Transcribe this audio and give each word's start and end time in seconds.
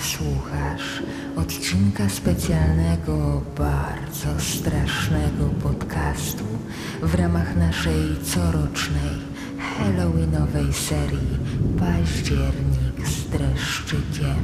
słuchasz 0.00 1.02
odcinka 1.36 2.08
specjalnego, 2.08 3.42
bardzo 3.58 4.40
strasznego 4.40 5.44
podcastu 5.62 6.44
w 7.02 7.14
ramach 7.14 7.56
naszej 7.56 8.16
corocznej 8.24 9.18
Halloweenowej 9.58 10.72
serii 10.72 11.38
Październik 11.78 13.08
z 13.08 13.30
dreszczykiem. 13.30 14.42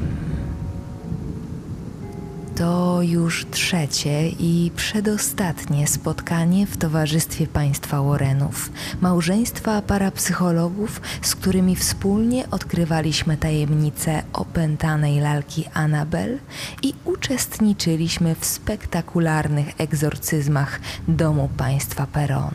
To 2.56 3.02
już 3.02 3.46
trzecie 3.50 4.28
i 4.28 4.70
przedostatnie 4.76 5.86
spotkanie 5.86 6.66
w 6.66 6.76
towarzystwie 6.76 7.46
państwa 7.46 8.02
Warrenów, 8.02 8.70
małżeństwa 9.00 9.82
parapsychologów, 9.82 11.00
z 11.22 11.34
którymi 11.34 11.76
wspólnie 11.76 12.50
odkrywaliśmy 12.50 13.36
tajemnice 13.36 14.22
opętanej 14.32 15.20
lalki 15.20 15.64
Annabel 15.72 16.38
i 16.82 16.94
uczestniczyliśmy 17.04 18.34
w 18.34 18.44
spektakularnych 18.44 19.80
egzorcyzmach 19.80 20.80
domu 21.08 21.48
państwa 21.56 22.06
Peron. 22.06 22.54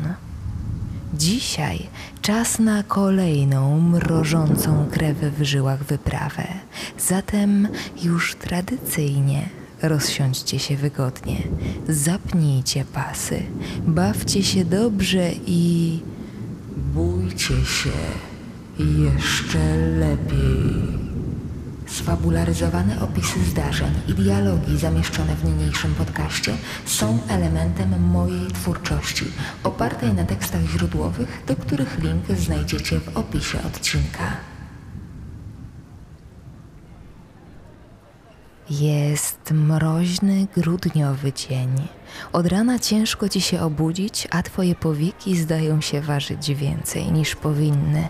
Dzisiaj 1.13 1.87
czas 2.21 2.59
na 2.59 2.83
kolejną 2.83 3.81
mrożącą 3.81 4.85
krew 4.91 5.17
w 5.17 5.43
żyłach 5.43 5.83
wyprawę. 5.83 6.47
Zatem 6.97 7.67
już 8.03 8.35
tradycyjnie 8.35 9.58
Rozsiądźcie 9.81 10.59
się 10.59 10.77
wygodnie, 10.77 11.43
zapnijcie 11.87 12.85
pasy, 12.85 13.43
bawcie 13.87 14.43
się 14.43 14.65
dobrze 14.65 15.31
i 15.45 15.99
bójcie 16.93 17.65
się 17.65 17.91
jeszcze 18.79 19.77
lepiej. 19.77 20.99
Sfabularyzowane 21.87 23.01
opisy 23.01 23.45
zdarzeń 23.45 23.91
i 24.07 24.13
dialogi 24.13 24.77
zamieszczone 24.77 25.35
w 25.35 25.45
niniejszym 25.45 25.95
podcaście 25.95 26.53
są 26.85 27.19
elementem 27.27 28.01
mojej 28.01 28.47
twórczości, 28.47 29.25
opartej 29.63 30.13
na 30.13 30.23
tekstach 30.23 30.61
źródłowych, 30.61 31.43
do 31.47 31.55
których 31.55 31.99
link 32.03 32.39
znajdziecie 32.39 32.99
w 32.99 33.17
opisie 33.17 33.57
odcinka. 33.67 34.37
Jest 38.69 39.51
mroźny, 39.51 40.47
grudniowy 40.55 41.33
dzień. 41.33 41.69
Od 42.33 42.47
rana 42.47 42.79
ciężko 42.79 43.29
ci 43.29 43.41
się 43.41 43.61
obudzić, 43.61 44.27
a 44.31 44.43
twoje 44.43 44.75
powieki 44.75 45.37
zdają 45.37 45.81
się 45.81 46.01
ważyć 46.01 46.53
więcej 46.53 47.11
niż 47.11 47.35
powinny. 47.35 48.07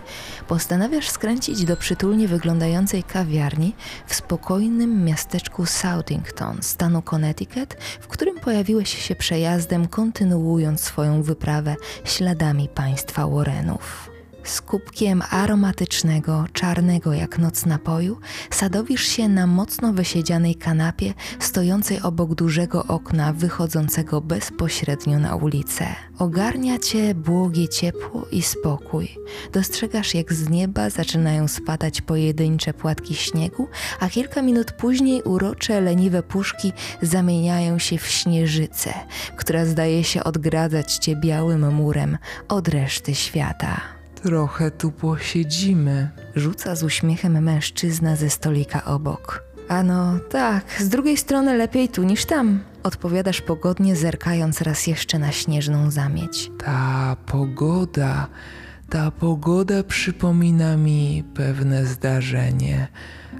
Postanawiasz 0.48 1.10
skręcić 1.10 1.64
do 1.64 1.76
przytulnie 1.76 2.28
wyglądającej 2.28 3.02
kawiarni 3.02 3.74
w 4.06 4.14
spokojnym 4.14 5.04
miasteczku 5.04 5.66
Southington, 5.66 6.58
stanu 6.62 7.02
Connecticut, 7.02 7.74
w 8.00 8.08
którym 8.08 8.40
pojawiłeś 8.40 9.02
się 9.02 9.14
przejazdem, 9.14 9.88
kontynuując 9.88 10.80
swoją 10.80 11.22
wyprawę 11.22 11.76
śladami 12.04 12.68
państwa 12.68 13.26
Warrenów. 13.26 14.09
Z 14.44 14.60
kubkiem 14.60 15.22
aromatycznego, 15.30 16.44
czarnego 16.52 17.12
jak 17.12 17.38
noc 17.38 17.66
napoju 17.66 18.18
sadowisz 18.50 19.08
się 19.08 19.28
na 19.28 19.46
mocno 19.46 19.92
wysiedzianej 19.92 20.54
kanapie 20.54 21.14
stojącej 21.38 22.00
obok 22.00 22.34
dużego 22.34 22.84
okna 22.86 23.32
wychodzącego 23.32 24.20
bezpośrednio 24.20 25.18
na 25.18 25.36
ulicę. 25.36 25.86
Ogarnia 26.18 26.78
cię 26.78 27.14
błogie 27.14 27.68
ciepło 27.68 28.26
i 28.32 28.42
spokój. 28.42 29.08
Dostrzegasz 29.52 30.14
jak 30.14 30.32
z 30.32 30.48
nieba 30.48 30.90
zaczynają 30.90 31.48
spadać 31.48 32.00
pojedyncze 32.00 32.74
płatki 32.74 33.14
śniegu, 33.14 33.68
a 34.00 34.08
kilka 34.08 34.42
minut 34.42 34.72
później 34.72 35.22
urocze, 35.22 35.80
leniwe 35.80 36.22
puszki 36.22 36.72
zamieniają 37.02 37.78
się 37.78 37.98
w 37.98 38.06
śnieżycę, 38.06 38.94
która 39.36 39.64
zdaje 39.64 40.04
się 40.04 40.24
odgradzać 40.24 40.96
cię 40.96 41.16
białym 41.16 41.74
murem 41.74 42.18
od 42.48 42.68
reszty 42.68 43.14
świata. 43.14 43.99
Trochę 44.22 44.70
tu 44.70 44.92
posiedzimy. 44.92 46.10
Rzuca 46.36 46.74
z 46.74 46.82
uśmiechem 46.82 47.42
mężczyzna 47.42 48.16
ze 48.16 48.30
stolika 48.30 48.84
obok. 48.84 49.44
Ano 49.68 50.18
tak, 50.30 50.64
z 50.78 50.88
drugiej 50.88 51.16
strony 51.16 51.56
lepiej 51.56 51.88
tu 51.88 52.02
niż 52.02 52.24
tam. 52.24 52.60
Odpowiadasz 52.82 53.40
pogodnie, 53.40 53.96
zerkając 53.96 54.60
raz 54.60 54.86
jeszcze 54.86 55.18
na 55.18 55.32
śnieżną 55.32 55.90
zamieć. 55.90 56.50
Ta 56.58 57.16
pogoda, 57.26 58.28
ta 58.88 59.10
pogoda 59.10 59.82
przypomina 59.82 60.76
mi 60.76 61.24
pewne 61.34 61.86
zdarzenie. 61.86 62.88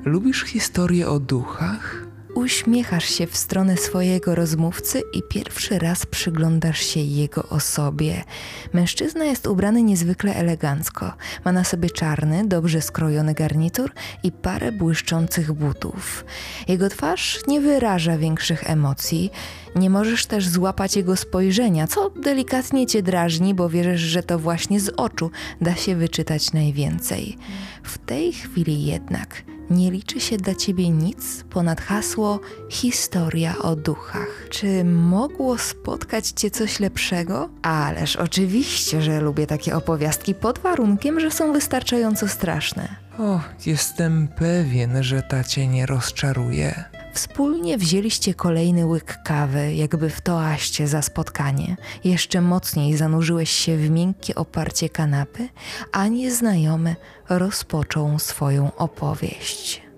Lubisz 0.05 0.45
historię 0.45 1.09
o 1.09 1.21
duchach? 1.21 2.10
Uśmiechasz 2.35 3.05
się 3.05 3.27
w 3.27 3.37
stronę 3.37 3.77
swojego 3.77 4.35
rozmówcy 4.35 5.03
i 5.13 5.23
pierwszy 5.23 5.79
raz 5.79 6.07
przyglądasz 6.07 6.81
się 6.81 7.01
jego 7.01 7.49
osobie. 7.49 8.25
Mężczyzna 8.73 9.25
jest 9.25 9.47
ubrany 9.47 9.83
niezwykle 9.83 10.35
elegancko. 10.35 11.13
Ma 11.45 11.53
na 11.53 11.65
sobie 11.65 11.91
czarny, 11.91 12.49
dobrze 12.49 12.83
skrojony 12.83 13.35
garnitur 13.35 13.93
i 14.23 14.33
parę 14.33 14.73
błyszczących 14.73 15.53
butów. 15.53 16.25
Jego 16.69 16.89
twarz 16.89 17.41
nie 17.49 17.61
wyraża 17.61 18.19
większych 18.19 18.71
emocji. 18.71 19.31
Nie 19.77 19.91
możesz 19.91 20.27
też 20.27 20.49
złapać 20.49 20.97
jego 20.97 21.17
spojrzenia, 21.17 21.87
co 21.87 22.11
delikatnie 22.11 22.87
cię 22.87 23.03
drażni, 23.03 23.55
bo 23.55 23.69
wierzysz, 23.69 24.01
że 24.01 24.23
to 24.23 24.39
właśnie 24.39 24.81
z 24.81 24.89
oczu 24.89 25.31
da 25.61 25.75
się 25.75 25.97
wyczytać 25.97 26.53
najwięcej. 26.53 27.39
W 27.83 27.99
tej 27.99 28.33
chwili 28.33 28.87
jednak 28.87 29.50
nie 29.71 29.91
liczy 29.91 30.21
się 30.21 30.37
dla 30.37 30.55
ciebie 30.55 30.91
nic 30.91 31.45
ponad 31.51 31.81
hasło 31.81 32.41
historia 32.71 33.59
o 33.59 33.77
duchach. 33.77 34.47
Czy 34.51 34.85
mogło 34.85 35.59
spotkać 35.59 36.29
cię 36.29 36.51
coś 36.51 36.81
lepszego? 36.81 37.49
Ależ 37.63 38.17
oczywiście, 38.17 39.03
że 39.03 39.21
lubię 39.21 39.47
takie 39.47 39.77
opowiastki 39.77 40.35
pod 40.35 40.59
warunkiem, 40.59 41.21
że 41.21 41.31
są 41.31 41.53
wystarczająco 41.53 42.29
straszne. 42.29 42.97
O, 43.19 43.41
jestem 43.67 44.29
pewien, 44.29 45.03
że 45.03 45.23
ta 45.23 45.45
cię 45.45 45.69
nie 45.69 45.87
rozczaruje. 45.87 46.85
Wspólnie 47.21 47.79
wzięliście 47.79 48.35
kolejny 48.35 48.87
łyk 48.87 49.19
kawy, 49.25 49.75
jakby 49.75 50.11
w 50.11 50.21
toaście 50.21 50.89
za 50.89 51.03
spotkanie. 51.03 51.77
Jeszcze 52.05 52.41
mocniej 52.41 52.97
zanurzyłeś 52.97 53.51
się 53.51 53.77
w 53.77 53.91
miękkie 53.91 54.35
oparcie 54.35 54.89
kanapy, 54.89 55.49
a 55.93 56.09
nieznajomy 56.09 56.97
rozpoczął 57.29 58.19
swoją 58.19 58.77
opowieść. 58.77 59.90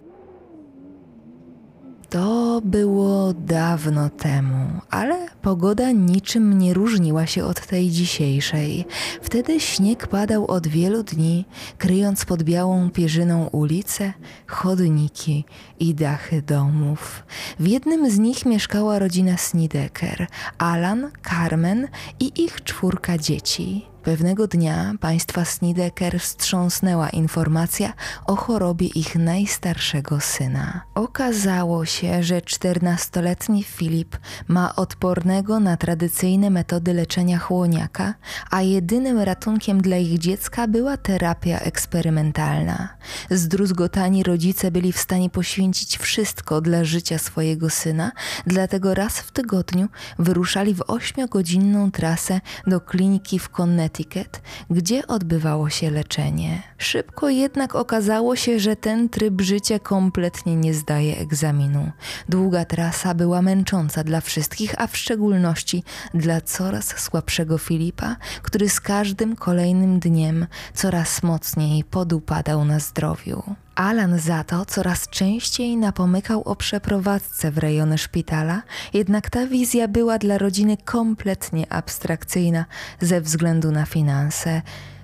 To 2.53 2.61
było 2.61 3.33
dawno 3.33 4.11
temu, 4.11 4.81
ale 4.91 5.29
pogoda 5.43 5.91
niczym 5.91 6.59
nie 6.59 6.75
różniła 6.75 7.27
się 7.27 7.45
od 7.45 7.67
tej 7.67 7.91
dzisiejszej. 7.91 8.85
Wtedy 9.23 9.61
śnieg 9.61 10.07
padał 10.07 10.47
od 10.47 10.67
wielu 10.67 11.03
dni, 11.03 11.45
kryjąc 11.79 12.25
pod 12.25 12.43
białą 12.43 12.91
pierzyną 12.91 13.47
ulice, 13.47 14.13
chodniki 14.47 15.45
i 15.81 15.95
dachy 15.95 16.43
domów. 16.43 17.23
W 17.59 17.67
jednym 17.67 18.11
z 18.11 18.19
nich 18.19 18.47
mieszkała 18.47 18.99
rodzina 18.99 19.37
Snideker, 19.37 20.27
Alan, 20.59 21.11
Carmen 21.29 21.89
i 22.21 22.43
ich 22.45 22.65
czwórka 22.65 23.19
dzieci. 23.19 23.92
Pewnego 24.03 24.47
dnia 24.47 24.95
państwa 25.01 25.45
Snideker 25.45 26.21
wstrząsnęła 26.21 27.11
informacja 27.11 27.93
o 28.27 28.37
chorobie 28.37 28.87
ich 28.87 29.17
najstarszego 29.17 30.21
syna. 30.21 30.81
Okazało 30.95 31.85
się, 31.85 32.23
że 32.23 32.43
czternastoletni 32.43 33.63
Filip 33.63 34.17
ma 34.49 34.77
odpornego 34.77 35.61
na 35.61 35.77
tradycyjne 35.77 36.51
metody 36.51 36.95
leczenia 36.95 37.39
chłoniaka, 37.39 38.15
a 38.51 38.63
jedynym 38.63 39.19
ratunkiem 39.19 39.81
dla 39.81 39.97
ich 39.97 40.19
dziecka 40.19 40.69
była 40.69 40.97
terapia 40.97 41.59
eksperymentalna. 41.59 42.89
Zdruzgotani 43.31 44.23
rodzice 44.23 44.71
byli 44.71 44.93
w 44.93 44.99
stanie 44.99 45.31
poświęcić 45.31 45.99
wszystko 45.99 46.61
dla 46.61 46.85
życia 46.85 47.19
swojego 47.19 47.71
syna, 47.71 48.13
dlatego 48.47 48.95
raz 48.95 49.19
w 49.19 49.33
tygodniu 49.33 49.89
wyruszali 50.19 50.75
w 50.75 50.83
ośmiogodzinną 50.87 51.91
trasę 51.91 52.41
do 52.67 52.81
kliniki 52.81 53.39
w 53.39 53.49
Connecticut 53.49 53.92
Connecticut, 53.93 54.41
gdzie 54.71 55.07
odbywało 55.07 55.71
się 55.71 55.91
leczenie. 55.91 56.63
Szybko 56.79 57.29
jednak 57.29 57.75
okazało 57.75 58.37
się, 58.37 58.61
że 58.61 58.77
ten 58.77 59.09
tryb 59.09 59.41
życia 59.41 59.79
kompletnie 59.79 60.57
nie 60.57 60.75
zdaje 60.75 61.19
egzaminu. 61.19 61.91
Długa 62.29 62.65
trasa 62.65 63.15
była 63.15 63.43
męcząca 63.43 64.05
dla 64.05 64.21
wszystkich, 64.21 64.75
a 64.79 64.87
w 64.87 64.97
szczególności 64.97 65.85
dla 66.15 66.41
coraz 66.41 67.01
słabszego 67.01 67.59
Filipa, 67.59 68.17
który 68.43 68.69
z 68.69 68.81
każdym 68.81 69.37
kolejnym 69.37 69.99
dniem 70.01 70.47
coraz 70.75 71.23
mocniej 71.23 71.85
podupadał 71.85 72.65
na 72.65 72.79
zdrowiu. 72.79 73.43
Alan 73.75 74.19
za 74.19 74.45
to 74.45 74.65
coraz 74.65 75.09
częściej 75.09 75.77
napomykał 75.77 76.43
o 76.43 76.57
przeprowadzce 76.57 77.51
w 77.51 77.59
rejony 77.59 77.99
szpitala, 77.99 78.63
jednak 78.95 79.31
ta 79.31 79.47
wizja 79.47 79.89
była 79.89 80.19
dla 80.19 80.39
rodziny 80.39 80.77
kompletnie 80.85 81.73
abstrakcyjna 81.73 82.65
ze 83.01 83.21
względu 83.21 83.71
na 83.71 83.87
finanse. 83.87 84.63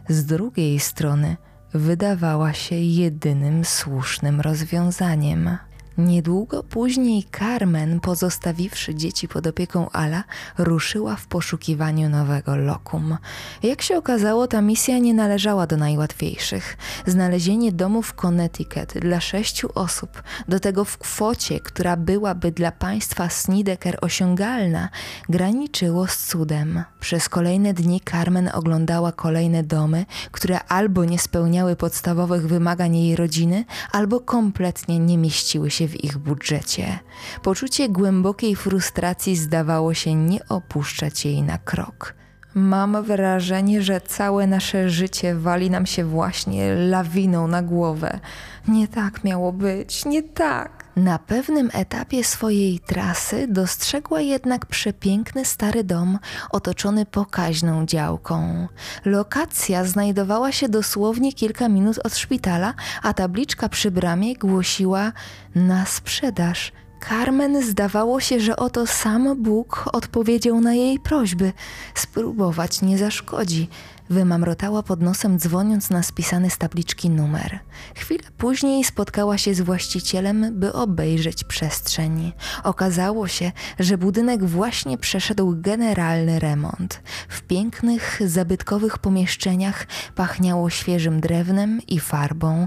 Z 0.08 0.24
drugiej 0.24 0.80
strony 0.80 1.36
wydawała 1.74 2.52
się 2.52 2.74
jedynym 2.76 3.64
słusznym 3.64 4.40
rozwiązaniem. 4.40 5.58
Niedługo 5.98 6.62
później 6.62 7.24
Carmen, 7.38 8.00
pozostawiwszy 8.00 8.94
dzieci 8.94 9.28
pod 9.28 9.46
opieką 9.46 9.90
Ala, 9.90 10.24
ruszyła 10.58 11.16
w 11.16 11.26
poszukiwaniu 11.26 12.08
nowego 12.08 12.56
lokum. 12.56 13.16
Jak 13.62 13.82
się 13.82 13.96
okazało, 13.96 14.46
ta 14.46 14.62
misja 14.62 14.98
nie 14.98 15.14
należała 15.14 15.66
do 15.66 15.76
najłatwiejszych. 15.76 16.76
Znalezienie 17.06 17.72
domu 17.72 18.02
w 18.02 18.14
Connecticut 18.14 18.92
dla 19.00 19.20
sześciu 19.20 19.68
osób, 19.74 20.22
do 20.48 20.60
tego 20.60 20.84
w 20.84 20.98
kwocie, 20.98 21.60
która 21.60 21.96
byłaby 21.96 22.52
dla 22.52 22.72
państwa 22.72 23.28
Snideker 23.28 23.98
osiągalna, 24.00 24.88
graniczyło 25.28 26.06
z 26.06 26.16
cudem. 26.26 26.84
Przez 27.00 27.28
kolejne 27.28 27.74
dni 27.74 28.00
Carmen 28.10 28.50
oglądała 28.54 29.12
kolejne 29.12 29.62
domy, 29.62 30.06
które 30.32 30.60
albo 30.64 31.04
nie 31.04 31.18
spełniały 31.18 31.76
podstawowych 31.76 32.48
wymagań 32.48 32.96
jej 32.96 33.16
rodziny, 33.16 33.64
albo 33.92 34.20
kompletnie 34.20 34.98
nie 34.98 35.18
mieściły 35.18 35.70
się 35.70 35.87
w 35.88 36.04
ich 36.04 36.18
budżecie. 36.18 36.98
Poczucie 37.42 37.88
głębokiej 37.88 38.56
frustracji 38.56 39.36
zdawało 39.36 39.94
się 39.94 40.14
nie 40.14 40.48
opuszczać 40.48 41.24
jej 41.24 41.42
na 41.42 41.58
krok. 41.58 42.14
Mam 42.54 43.02
wrażenie, 43.02 43.82
że 43.82 44.00
całe 44.00 44.46
nasze 44.46 44.90
życie 44.90 45.34
wali 45.34 45.70
nam 45.70 45.86
się 45.86 46.04
właśnie 46.04 46.74
lawiną 46.74 47.48
na 47.48 47.62
głowę. 47.62 48.20
Nie 48.68 48.88
tak 48.88 49.24
miało 49.24 49.52
być, 49.52 50.04
nie 50.04 50.22
tak. 50.22 50.77
Na 50.98 51.18
pewnym 51.18 51.70
etapie 51.72 52.24
swojej 52.24 52.80
trasy 52.80 53.46
dostrzegła 53.48 54.20
jednak 54.20 54.66
przepiękny 54.66 55.44
stary 55.44 55.84
dom 55.84 56.18
otoczony 56.50 57.06
pokaźną 57.06 57.86
działką. 57.86 58.68
Lokacja 59.04 59.84
znajdowała 59.84 60.52
się 60.52 60.68
dosłownie 60.68 61.32
kilka 61.32 61.68
minut 61.68 61.98
od 62.04 62.16
szpitala, 62.16 62.74
a 63.02 63.14
tabliczka 63.14 63.68
przy 63.68 63.90
bramie 63.90 64.36
głosiła 64.36 65.12
na 65.54 65.86
sprzedaż. 65.86 66.72
Carmen 67.08 67.62
zdawało 67.62 68.20
się, 68.20 68.40
że 68.40 68.56
oto 68.56 68.86
sam 68.86 69.42
Bóg 69.42 69.88
odpowiedział 69.92 70.60
na 70.60 70.74
jej 70.74 70.98
prośby. 70.98 71.52
Spróbować 71.94 72.82
nie 72.82 72.98
zaszkodzi. 72.98 73.68
Wymamrotała 74.10 74.82
pod 74.82 75.02
nosem, 75.02 75.38
dzwoniąc 75.38 75.90
na 75.90 76.02
spisany 76.02 76.50
z 76.50 76.58
tabliczki 76.58 77.10
numer. 77.10 77.58
Chwilę 77.96 78.22
później 78.38 78.84
spotkała 78.84 79.38
się 79.38 79.54
z 79.54 79.60
właścicielem, 79.60 80.60
by 80.60 80.72
obejrzeć 80.72 81.44
przestrzeń. 81.44 82.32
Okazało 82.64 83.28
się, 83.28 83.52
że 83.78 83.98
budynek 83.98 84.44
właśnie 84.44 84.98
przeszedł 84.98 85.54
generalny 85.56 86.38
remont. 86.38 87.02
W 87.28 87.42
pięknych, 87.42 88.20
zabytkowych 88.26 88.98
pomieszczeniach 88.98 89.86
pachniało 90.14 90.70
świeżym 90.70 91.20
drewnem 91.20 91.80
i 91.88 92.00
farbą. 92.00 92.66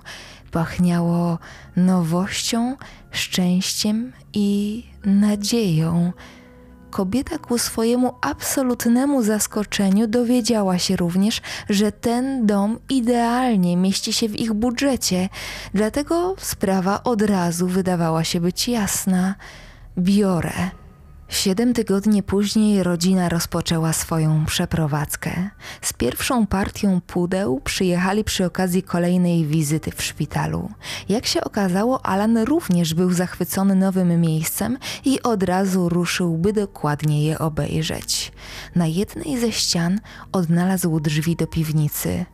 Pachniało 0.51 1.39
nowością, 1.75 2.75
szczęściem 3.11 4.11
i 4.33 4.83
nadzieją. 5.05 6.13
Kobieta 6.91 7.37
ku 7.37 7.57
swojemu 7.57 8.13
absolutnemu 8.21 9.23
zaskoczeniu 9.23 10.07
dowiedziała 10.07 10.79
się 10.79 10.95
również, 10.95 11.41
że 11.69 11.91
ten 11.91 12.45
dom 12.45 12.79
idealnie 12.89 13.77
mieści 13.77 14.13
się 14.13 14.29
w 14.29 14.39
ich 14.39 14.53
budżecie, 14.53 15.29
dlatego 15.73 16.35
sprawa 16.37 17.03
od 17.03 17.21
razu 17.21 17.67
wydawała 17.67 18.23
się 18.23 18.41
być 18.41 18.67
jasna. 18.67 19.35
Biorę. 19.97 20.80
Siedem 21.31 21.73
tygodni 21.73 22.23
później 22.23 22.83
rodzina 22.83 23.29
rozpoczęła 23.29 23.93
swoją 23.93 24.45
przeprowadzkę. 24.45 25.49
Z 25.81 25.93
pierwszą 25.93 26.47
partią 26.47 27.01
pudeł 27.07 27.61
przyjechali 27.63 28.23
przy 28.23 28.45
okazji 28.45 28.83
kolejnej 28.83 29.45
wizyty 29.45 29.91
w 29.91 30.03
szpitalu. 30.03 30.69
Jak 31.09 31.25
się 31.25 31.43
okazało, 31.43 32.05
Alan 32.05 32.37
również 32.37 32.93
był 32.93 33.11
zachwycony 33.11 33.75
nowym 33.75 34.21
miejscem 34.21 34.77
i 35.05 35.21
od 35.21 35.43
razu 35.43 35.89
ruszył, 35.89 36.37
by 36.37 36.53
dokładnie 36.53 37.25
je 37.25 37.39
obejrzeć. 37.39 38.31
Na 38.75 38.87
jednej 38.87 39.39
ze 39.39 39.51
ścian 39.51 39.99
odnalazł 40.31 40.99
drzwi 40.99 41.35
do 41.35 41.47
piwnicy. 41.47 42.25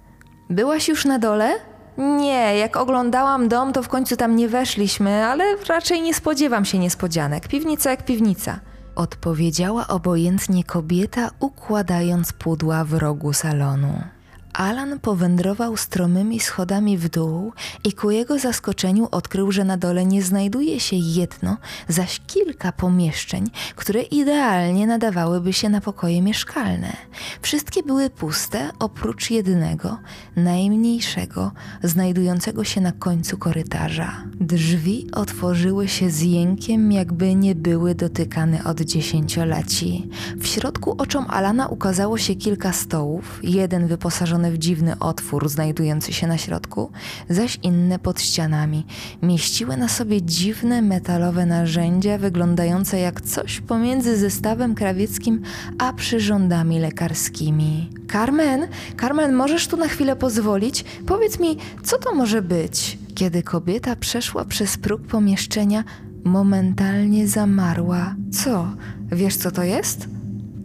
Byłaś 0.50 0.88
już 0.88 1.06
na 1.06 1.20
dole? 1.20 1.50
Nie, 1.98 2.58
jak 2.58 2.78
oglądałam 2.78 3.50
dom, 3.50 3.74
to 3.74 3.84
w 3.84 3.88
końcu 3.88 4.16
tam 4.16 4.36
nie 4.36 4.50
weszliśmy, 4.50 5.26
ale 5.26 5.44
raczej 5.70 6.02
nie 6.02 6.14
spodziewam 6.14 6.66
się 6.66 6.80
niespodzianek. 6.80 7.48
Piwnica 7.48 7.90
jak 7.92 8.06
piwnica 8.06 8.60
odpowiedziała 8.98 9.88
obojętnie 9.88 10.64
kobieta, 10.64 11.30
układając 11.40 12.34
pudła 12.34 12.84
w 12.84 12.94
rogu 12.94 13.34
salonu. 13.34 14.17
Alan 14.54 15.00
powędrował 15.00 15.78
stromymi 15.78 16.40
schodami 16.40 16.98
w 16.98 17.10
dół 17.10 17.54
i 17.84 17.94
ku 17.94 18.12
jego 18.12 18.40
zaskoczeniu 18.40 19.08
odkrył, 19.12 19.52
że 19.52 19.64
na 19.64 19.78
dole 19.78 20.06
nie 20.06 20.24
znajduje 20.24 20.80
się 20.80 20.96
jedno, 20.96 21.58
zaś 21.88 22.22
kilka 22.28 22.72
pomieszczeń, 22.72 23.50
które 23.76 24.02
idealnie 24.02 24.88
nadawałyby 24.88 25.54
się 25.54 25.70
na 25.70 25.82
pokoje 25.82 26.22
mieszkalne. 26.22 26.94
Wszystkie 27.42 27.84
były 27.84 28.10
puste, 28.10 28.70
oprócz 28.80 29.32
jednego, 29.32 29.98
najmniejszego, 30.36 31.52
znajdującego 31.84 32.64
się 32.64 32.82
na 32.82 32.92
końcu 32.92 33.38
korytarza. 33.38 34.24
Drzwi 34.40 35.08
otworzyły 35.14 35.88
się 35.88 36.10
z 36.10 36.22
jękiem, 36.22 36.92
jakby 36.92 37.36
nie 37.36 37.56
były 37.56 37.96
dotykane 37.96 38.64
od 38.64 38.82
dziesięcioleci. 38.82 40.10
W 40.38 40.48
środku 40.48 40.96
oczom 40.98 41.26
Alana 41.30 41.68
ukazało 41.68 42.18
się 42.18 42.36
kilka 42.36 42.74
stołów, 42.74 43.40
jeden 43.44 43.88
wyposażony 43.88 44.37
w 44.44 44.58
dziwny 44.58 45.00
otwór 45.00 45.50
znajdujący 45.50 46.14
się 46.14 46.28
na 46.28 46.38
środku, 46.38 46.92
zaś 47.30 47.60
inne 47.64 48.00
pod 48.00 48.22
ścianami. 48.22 48.86
Mieściły 49.22 49.78
na 49.78 49.88
sobie 49.88 50.22
dziwne 50.22 50.82
metalowe 50.82 51.46
narzędzia 51.46 52.18
wyglądające 52.18 53.00
jak 53.00 53.22
coś 53.22 53.62
pomiędzy 53.62 54.18
zestawem 54.18 54.76
krawieckim 54.76 55.42
a 55.78 55.94
przyrządami 55.94 56.80
lekarskimi. 56.80 57.90
Carmen, 58.12 58.68
Carmen, 59.02 59.34
możesz 59.34 59.68
tu 59.68 59.78
na 59.78 59.88
chwilę 59.88 60.16
pozwolić? 60.16 60.86
Powiedz 61.06 61.40
mi, 61.40 61.58
co 61.84 61.98
to 61.98 62.16
może 62.16 62.42
być? 62.42 62.98
Kiedy 63.16 63.44
kobieta 63.44 63.96
przeszła 63.96 64.46
przez 64.46 64.78
próg 64.78 65.02
pomieszczenia, 65.02 65.84
momentalnie 66.24 67.28
zamarła. 67.28 68.16
Co? 68.32 68.68
Wiesz, 69.12 69.36
co 69.36 69.52
to 69.52 69.64
jest? 69.64 70.08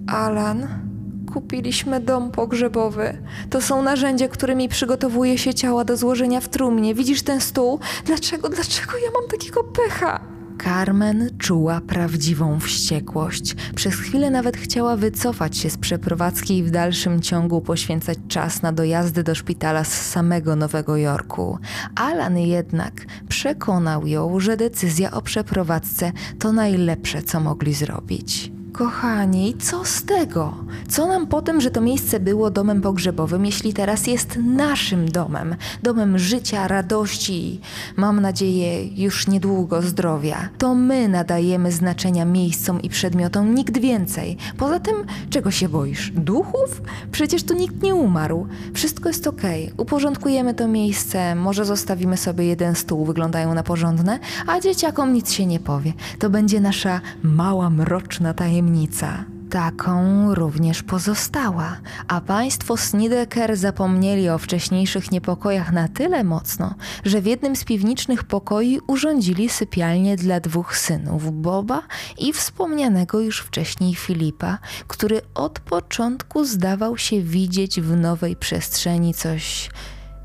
Alan 0.06 0.92
kupiliśmy 1.32 2.00
dom 2.00 2.31
pogrzebowy. 2.31 3.19
To 3.50 3.61
są 3.61 3.82
narzędzia, 3.82 4.29
którymi 4.29 4.69
przygotowuje 4.69 5.38
się 5.38 5.55
ciała 5.55 5.84
do 5.84 5.96
złożenia 5.96 6.40
w 6.40 6.49
trumnie. 6.49 6.94
Widzisz 6.94 7.23
ten 7.23 7.41
stół? 7.41 7.79
Dlaczego, 8.05 8.48
dlaczego 8.48 8.93
ja 8.98 9.10
mam 9.20 9.31
takiego 9.31 9.65
pecha? 9.65 10.20
Carmen 10.65 11.31
czuła 11.39 11.81
prawdziwą 11.81 12.60
wściekłość. 12.60 13.56
Przez 13.74 13.94
chwilę 13.94 14.31
nawet 14.31 14.56
chciała 14.56 14.96
wycofać 14.96 15.56
się 15.56 15.70
z 15.70 15.79
przeprowadzki 15.79 16.58
i 16.58 16.62
w 16.62 16.70
dalszym 16.70 17.22
ciągu 17.22 17.60
poświęcać 17.60 18.19
czas 18.29 18.62
na 18.62 18.72
dojazdy 18.72 19.22
do 19.22 19.34
szpitala 19.34 19.84
z 19.84 20.10
samego 20.10 20.56
Nowego 20.56 20.96
Jorku. 20.96 21.58
Alan 21.94 22.39
jednak 22.39 22.93
przekonał 23.29 24.06
ją, 24.06 24.41
że 24.41 24.56
decyzja 24.56 25.10
o 25.10 25.22
przeprowadzce 25.22 26.12
to 26.39 26.53
najlepsze, 26.53 27.22
co 27.22 27.41
mogli 27.41 27.74
zrobić. 27.74 28.53
Kochani, 28.72 29.55
co 29.55 29.84
z 29.84 30.05
tego? 30.05 30.55
Co 30.88 31.06
nam 31.06 31.26
po 31.26 31.43
tym, 31.43 31.60
że 31.60 31.70
to 31.70 31.81
miejsce 31.81 32.20
było 32.20 32.50
domem 32.50 32.81
pogrzebowym, 32.81 33.46
jeśli 33.46 33.74
teraz 33.74 34.06
jest 34.06 34.38
naszym 34.44 35.08
domem, 35.08 35.56
domem 35.82 36.19
życia, 36.19 36.69
radości, 36.69 37.60
mam 37.96 38.20
nadzieję, 38.20 38.86
już 39.05 39.29
niedługo 39.29 39.82
zdrowia? 39.82 40.48
To 40.58 40.74
my 40.74 41.08
nadajemy 41.08 41.72
znaczenia 41.72 42.24
miejscom 42.24 42.82
i 42.82 42.88
przedmiotom, 42.88 43.55
nikt 43.55 43.79
więcej. 43.79 44.36
Poza 44.58 44.81
tym, 44.81 44.96
czego 45.31 45.50
się 45.50 45.69
boisz? 45.69 46.10
Duchów? 46.10 46.82
Przecież 47.12 47.43
tu 47.43 47.55
nikt 47.55 47.82
nie 47.82 47.94
umarł. 47.94 48.46
Wszystko 48.74 49.08
jest 49.08 49.26
okej. 49.26 49.64
Okay. 49.64 49.74
Uporządkujemy 49.76 50.55
to 50.55 50.69
miejsce, 50.69 51.34
może 51.34 51.64
zostawimy 51.64 52.17
sobie 52.17 52.44
jeden 52.44 52.74
stół, 52.74 53.05
wyglądają 53.05 53.55
na 53.55 53.62
porządne, 53.62 54.19
a 54.46 54.60
dzieciakom 54.60 55.12
nic 55.12 55.32
się 55.32 55.46
nie 55.46 55.60
powie. 55.60 55.93
To 56.19 56.31
będzie 56.31 56.60
nasza 56.60 57.00
mała, 57.22 57.70
mroczna 57.70 58.34
tajemnica 58.34 58.61
tajemnica. 58.62 59.24
Taką 59.50 60.34
również 60.34 60.82
pozostała, 60.82 61.76
a 62.08 62.20
państwo 62.20 62.76
Snideker 62.76 63.56
zapomnieli 63.56 64.28
o 64.28 64.38
wcześniejszych 64.38 65.10
niepokojach 65.10 65.72
na 65.72 65.88
tyle 65.88 66.24
mocno, 66.24 66.74
że 67.04 67.20
w 67.20 67.26
jednym 67.26 67.56
z 67.56 67.64
piwniczych 67.64 68.24
pokoi 68.24 68.81
urządzili 68.86 69.48
sypialnię 69.48 70.16
dla 70.16 70.40
dwóch 70.40 70.76
synów, 70.76 71.42
Boba 71.42 71.82
i 72.19 72.32
wspomnianego 72.32 73.20
już 73.20 73.40
wcześniej 73.40 73.94
Filipa, 73.94 74.58
który 74.86 75.20
od 75.34 75.60
początku 75.60 76.44
zdawał 76.44 76.98
się 76.98 77.22
widzieć 77.22 77.81
w 77.81 77.96
nowej 77.96 78.36
przestrzeni 78.36 79.14
coś 79.14 79.70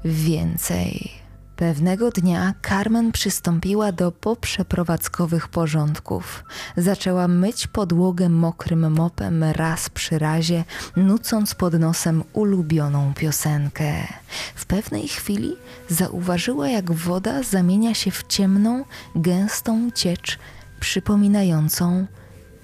więcej. 0.06 1.27
Pewnego 1.58 2.12
dnia 2.12 2.54
Carmen 2.70 3.12
przystąpiła 3.12 3.92
do 3.92 4.12
poprzeprowadzkowych 4.12 5.48
porządków. 5.48 6.44
Zaczęła 6.78 7.28
myć 7.28 7.68
podłogę 7.68 8.30
mokrym 8.30 8.92
mopem 8.92 9.44
raz 9.44 9.90
przy 9.90 10.20
razie, 10.20 10.64
nucąc 10.96 11.56
pod 11.56 11.74
nosem 11.74 12.24
ulubioną 12.34 13.14
piosenkę. 13.14 13.94
W 14.56 14.66
pewnej 14.66 15.08
chwili 15.08 15.56
zauważyła, 15.90 16.70
jak 16.70 16.92
woda 16.92 17.44
zamienia 17.44 17.94
się 17.94 18.12
w 18.12 18.24
ciemną, 18.28 18.86
gęstą 19.16 19.92
ciecz 19.92 20.40
przypominającą 20.80 22.08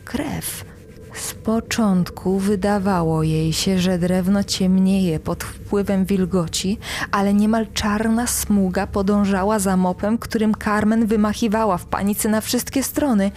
krew. 0.05 0.72
Z 1.13 1.33
początku 1.33 2.39
wydawało 2.39 3.23
jej 3.23 3.53
się, 3.53 3.79
że 3.79 3.97
drewno 3.97 4.43
ciemnieje 4.43 5.19
pod 5.19 5.43
wpływem 5.43 6.05
wilgoci, 6.05 6.77
ale 7.11 7.33
niemal 7.33 7.67
czarna 7.73 8.27
smuga 8.27 8.87
podążała 8.87 9.59
za 9.59 9.77
mopem, 9.77 10.17
którym 10.17 10.53
Carmen 10.63 11.05
wymachiwała 11.05 11.77
w 11.77 11.85
panice 11.85 12.29
na 12.29 12.41
wszystkie 12.41 12.83
strony. 12.83 13.31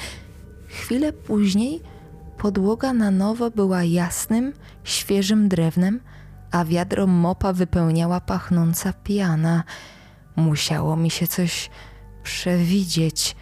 Chwilę 0.66 1.12
później 1.12 1.80
podłoga 2.38 2.92
na 2.92 3.10
nowo 3.10 3.50
była 3.50 3.84
jasnym, 3.84 4.52
świeżym 4.84 5.48
drewnem, 5.48 6.00
a 6.50 6.64
wiadro 6.64 7.06
mopa 7.06 7.52
wypełniała 7.52 8.20
pachnąca 8.20 8.92
piana. 8.92 9.64
Musiało 10.36 10.96
mi 10.96 11.10
się 11.10 11.26
coś 11.26 11.70
przewidzieć 12.22 13.36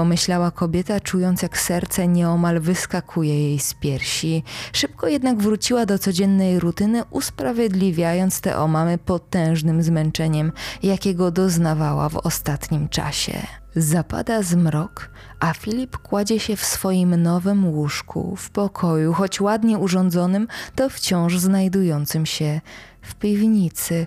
pomyślała 0.00 0.50
kobieta, 0.50 1.00
czując 1.00 1.42
jak 1.42 1.58
serce 1.58 2.08
nieomal 2.08 2.60
wyskakuje 2.60 3.48
jej 3.48 3.58
z 3.58 3.74
piersi. 3.74 4.42
Szybko 4.72 5.08
jednak 5.08 5.38
wróciła 5.38 5.86
do 5.86 5.98
codziennej 5.98 6.60
rutyny, 6.60 7.02
usprawiedliwiając 7.10 8.40
te 8.40 8.56
omamy 8.56 8.98
potężnym 8.98 9.82
zmęczeniem, 9.82 10.52
jakiego 10.82 11.30
doznawała 11.30 12.08
w 12.08 12.16
ostatnim 12.16 12.88
czasie. 12.88 13.32
Zapada 13.76 14.42
zmrok, 14.42 15.10
a 15.40 15.52
Filip 15.54 15.96
kładzie 15.96 16.40
się 16.40 16.56
w 16.56 16.64
swoim 16.64 17.22
nowym 17.22 17.68
łóżku, 17.68 18.36
w 18.36 18.50
pokoju, 18.50 19.12
choć 19.12 19.40
ładnie 19.40 19.78
urządzonym, 19.78 20.48
to 20.74 20.90
wciąż 20.90 21.38
znajdującym 21.38 22.26
się 22.26 22.60
w 23.02 23.14
piwnicy. 23.14 24.06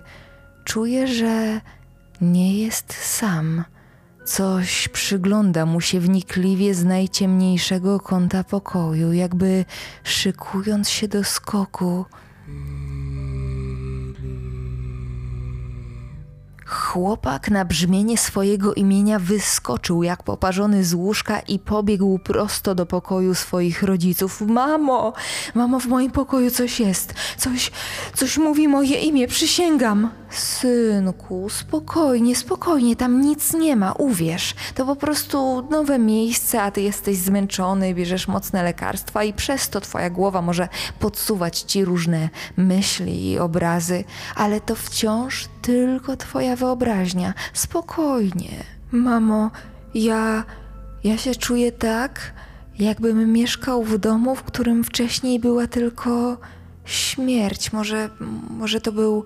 Czuje, 0.64 1.06
że 1.06 1.60
nie 2.20 2.58
jest 2.62 2.92
sam. 2.92 3.64
Coś 4.24 4.88
przygląda 4.88 5.66
mu 5.66 5.80
się 5.80 6.00
wnikliwie 6.00 6.74
z 6.74 6.84
najciemniejszego 6.84 8.00
kąta 8.00 8.44
pokoju, 8.44 9.12
jakby 9.12 9.64
szykując 10.04 10.88
się 10.88 11.08
do 11.08 11.24
skoku. 11.24 12.04
Chłopak 16.66 17.50
na 17.50 17.64
brzmienie 17.64 18.18
swojego 18.18 18.74
imienia 18.74 19.18
wyskoczył 19.18 20.02
jak 20.02 20.22
poparzony 20.22 20.84
z 20.84 20.94
łóżka 20.94 21.40
i 21.40 21.58
pobiegł 21.58 22.18
prosto 22.18 22.74
do 22.74 22.86
pokoju 22.86 23.34
swoich 23.34 23.82
rodziców. 23.82 24.40
Mamo, 24.40 25.12
mamo, 25.54 25.80
w 25.80 25.86
moim 25.86 26.10
pokoju 26.10 26.50
coś 26.50 26.80
jest. 26.80 27.14
Coś, 27.36 27.70
coś 28.14 28.38
mówi 28.38 28.68
moje 28.68 29.00
imię, 29.00 29.28
przysięgam. 29.28 30.10
Synku, 30.30 31.48
spokojnie, 31.50 32.36
spokojnie, 32.36 32.96
tam 32.96 33.20
nic 33.20 33.54
nie 33.54 33.76
ma, 33.76 33.92
uwierz. 33.92 34.54
To 34.74 34.86
po 34.86 34.96
prostu 34.96 35.68
nowe 35.70 35.98
miejsce, 35.98 36.62
a 36.62 36.70
ty 36.70 36.82
jesteś 36.82 37.16
zmęczony, 37.16 37.94
bierzesz 37.94 38.28
mocne 38.28 38.62
lekarstwa 38.62 39.24
i 39.24 39.32
przez 39.32 39.68
to 39.68 39.80
twoja 39.80 40.10
głowa 40.10 40.42
może 40.42 40.68
podsuwać 41.00 41.60
ci 41.60 41.84
różne 41.84 42.28
myśli 42.56 43.30
i 43.30 43.38
obrazy, 43.38 44.04
ale 44.36 44.60
to 44.60 44.74
wciąż 44.74 45.48
tylko 45.64 46.16
twoja 46.16 46.56
wyobraźnia. 46.56 47.34
Spokojnie. 47.52 48.64
Mamo, 48.92 49.50
ja. 49.94 50.44
ja 51.04 51.16
się 51.18 51.34
czuję 51.34 51.72
tak, 51.72 52.32
jakbym 52.78 53.32
mieszkał 53.32 53.84
w 53.84 53.98
domu, 53.98 54.34
w 54.34 54.42
którym 54.42 54.84
wcześniej 54.84 55.40
była 55.40 55.66
tylko 55.66 56.36
śmierć. 56.84 57.72
Może, 57.72 58.10
może 58.50 58.80
to 58.80 58.92
był 58.92 59.24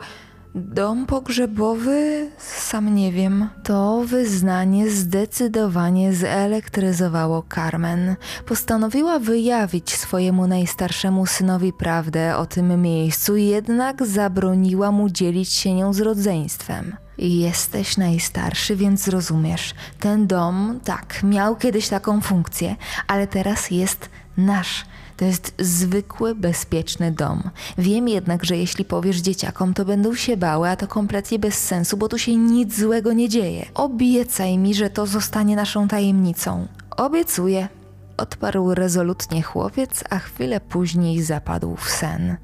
Dom 0.58 1.06
pogrzebowy? 1.06 2.30
Sam 2.38 2.94
nie 2.94 3.12
wiem. 3.12 3.48
To 3.64 4.04
wyznanie 4.06 4.90
zdecydowanie 4.90 6.12
zelektryzowało 6.12 7.44
Carmen. 7.54 8.16
Postanowiła 8.46 9.18
wyjawić 9.18 9.94
swojemu 9.94 10.46
najstarszemu 10.46 11.26
synowi 11.26 11.72
prawdę 11.72 12.36
o 12.36 12.46
tym 12.46 12.82
miejscu, 12.82 13.36
jednak 13.36 14.06
zabroniła 14.06 14.92
mu 14.92 15.10
dzielić 15.10 15.52
się 15.52 15.74
nią 15.74 15.92
z 15.92 16.00
rodzeństwem. 16.00 16.96
Jesteś 17.18 17.96
najstarszy, 17.96 18.76
więc 18.76 19.08
rozumiesz. 19.08 19.74
Ten 20.00 20.26
dom, 20.26 20.80
tak, 20.84 21.22
miał 21.22 21.56
kiedyś 21.56 21.88
taką 21.88 22.20
funkcję, 22.20 22.76
ale 23.06 23.26
teraz 23.26 23.70
jest 23.70 24.08
nasz 24.36 24.84
to 25.18 25.24
jest 25.24 25.54
zwykły, 25.58 26.34
bezpieczny 26.34 27.12
dom. 27.12 27.50
Wiem 27.78 28.08
jednak, 28.08 28.44
że 28.44 28.56
jeśli 28.56 28.84
powiesz 28.84 29.16
dzieciakom, 29.16 29.74
to 29.74 29.84
będą 29.84 30.14
się 30.14 30.36
bały, 30.36 30.68
a 30.68 30.76
to 30.76 30.86
kompletnie 30.86 31.38
bez 31.38 31.54
sensu, 31.54 31.96
bo 31.96 32.08
tu 32.08 32.18
się 32.18 32.36
nic 32.36 32.78
złego 32.78 33.12
nie 33.12 33.28
dzieje. 33.28 33.66
Obiecaj 33.74 34.58
mi, 34.58 34.74
że 34.74 34.90
to 34.90 35.06
zostanie 35.06 35.56
naszą 35.56 35.88
tajemnicą. 35.88 36.66
Obiecuję. 36.90 37.68
Odparł 38.16 38.74
rezolutnie 38.74 39.42
chłopiec, 39.42 40.04
a 40.10 40.18
chwilę 40.18 40.60
później 40.60 41.22
zapadł 41.22 41.76
w 41.76 41.90
sen. 41.90 42.36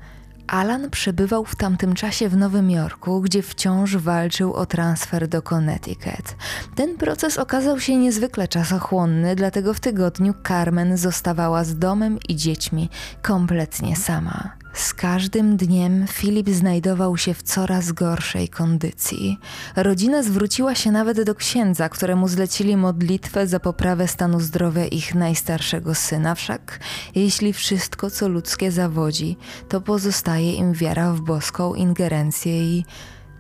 Alan 0.47 0.91
przebywał 0.91 1.45
w 1.45 1.57
tamtym 1.57 1.95
czasie 1.95 2.29
w 2.29 2.37
Nowym 2.37 2.71
Jorku, 2.71 3.21
gdzie 3.21 3.43
wciąż 3.43 3.97
walczył 3.97 4.55
o 4.55 4.67
transfer 4.67 5.29
do 5.29 5.43
Connecticut. 5.43 6.37
Ten 6.75 6.97
proces 6.97 7.39
okazał 7.39 7.81
się 7.81 7.97
niezwykle 7.97 8.49
czasochłonny, 8.49 9.37
dlatego 9.37 9.75
w 9.75 9.81
tygodniu 9.81 10.35
Carmen 10.49 10.97
zostawała 10.97 11.65
z 11.65 11.79
domem 11.79 12.19
i 12.29 12.37
dziećmi 12.37 12.89
kompletnie 13.23 13.97
sama. 13.97 14.64
Z 14.75 14.95
każdym 14.95 15.57
dniem 15.57 16.07
Filip 16.07 16.49
znajdował 16.49 17.17
się 17.17 17.35
w 17.35 17.43
coraz 17.43 17.93
gorszej 17.93 18.49
kondycji. 18.49 19.39
Rodzina 19.77 20.23
zwróciła 20.23 20.75
się 20.75 20.91
nawet 20.91 21.23
do 21.23 21.35
księdza, 21.35 21.89
któremu 21.89 22.29
zlecili 22.29 22.77
modlitwę 22.77 23.47
za 23.47 23.61
poprawę 23.61 24.09
stanu 24.09 24.41
zdrowia 24.41 24.87
ich 24.87 25.15
najstarszego 25.15 25.95
syna. 25.95 26.35
Wszak 26.35 26.81
jeśli 27.15 27.53
wszystko, 27.53 28.11
co 28.11 28.29
ludzkie 28.29 28.73
zawodzi, 28.73 29.37
to 29.69 29.81
pozostaje 29.81 30.53
im 30.53 30.73
wiara 30.73 31.13
w 31.13 31.21
boską 31.21 31.75
ingerencję 31.75 32.79
i 32.79 32.85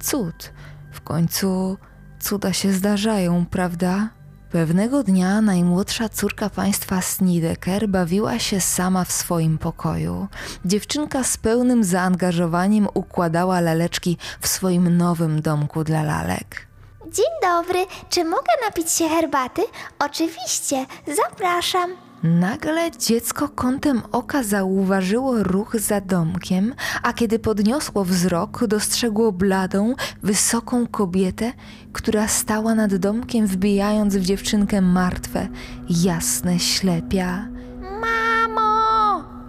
cud. 0.00 0.52
W 0.92 1.00
końcu 1.00 1.76
cuda 2.20 2.52
się 2.52 2.72
zdarzają, 2.72 3.46
prawda? 3.46 4.10
Pewnego 4.54 5.02
dnia 5.02 5.40
najmłodsza 5.40 6.08
córka 6.08 6.50
państwa 6.50 7.00
Snideker 7.00 7.88
bawiła 7.88 8.38
się 8.38 8.61
sama 8.61 9.04
w 9.04 9.12
swoim 9.12 9.58
pokoju. 9.58 10.28
Dziewczynka 10.64 11.25
z 11.25 11.37
pełnym 11.37 11.84
zaangażowaniem 11.84 12.88
układała 12.94 13.61
laleczki 13.61 14.18
w 14.40 14.49
swoim 14.49 14.96
nowym 14.96 15.42
domku 15.42 15.84
dla 15.84 16.02
lalek. 16.02 16.66
Dzień 17.06 17.26
dobry, 17.42 17.87
czy 18.11 18.25
mogę 18.25 18.52
napić 18.66 18.90
się 18.90 19.08
herbaty? 19.08 19.62
Oczywiście, 19.99 20.87
zapraszam. 21.16 21.90
Nagle 22.24 22.90
dziecko 22.90 23.48
kątem 23.48 24.02
oka 24.12 24.42
zauważyło 24.42 25.42
ruch 25.42 25.76
za 25.80 26.00
domkiem, 26.00 26.74
a 27.02 27.12
kiedy 27.12 27.38
podniosło 27.38 28.04
wzrok, 28.04 28.66
dostrzegło 28.66 29.32
bladą, 29.32 29.94
wysoką 30.22 30.86
kobietę, 30.86 31.52
która 31.92 32.28
stała 32.28 32.74
nad 32.74 32.94
domkiem, 32.96 33.46
wbijając 33.46 34.16
w 34.16 34.24
dziewczynkę 34.24 34.80
martwe, 34.80 35.48
jasne 35.90 36.58
ślepia. 36.58 37.53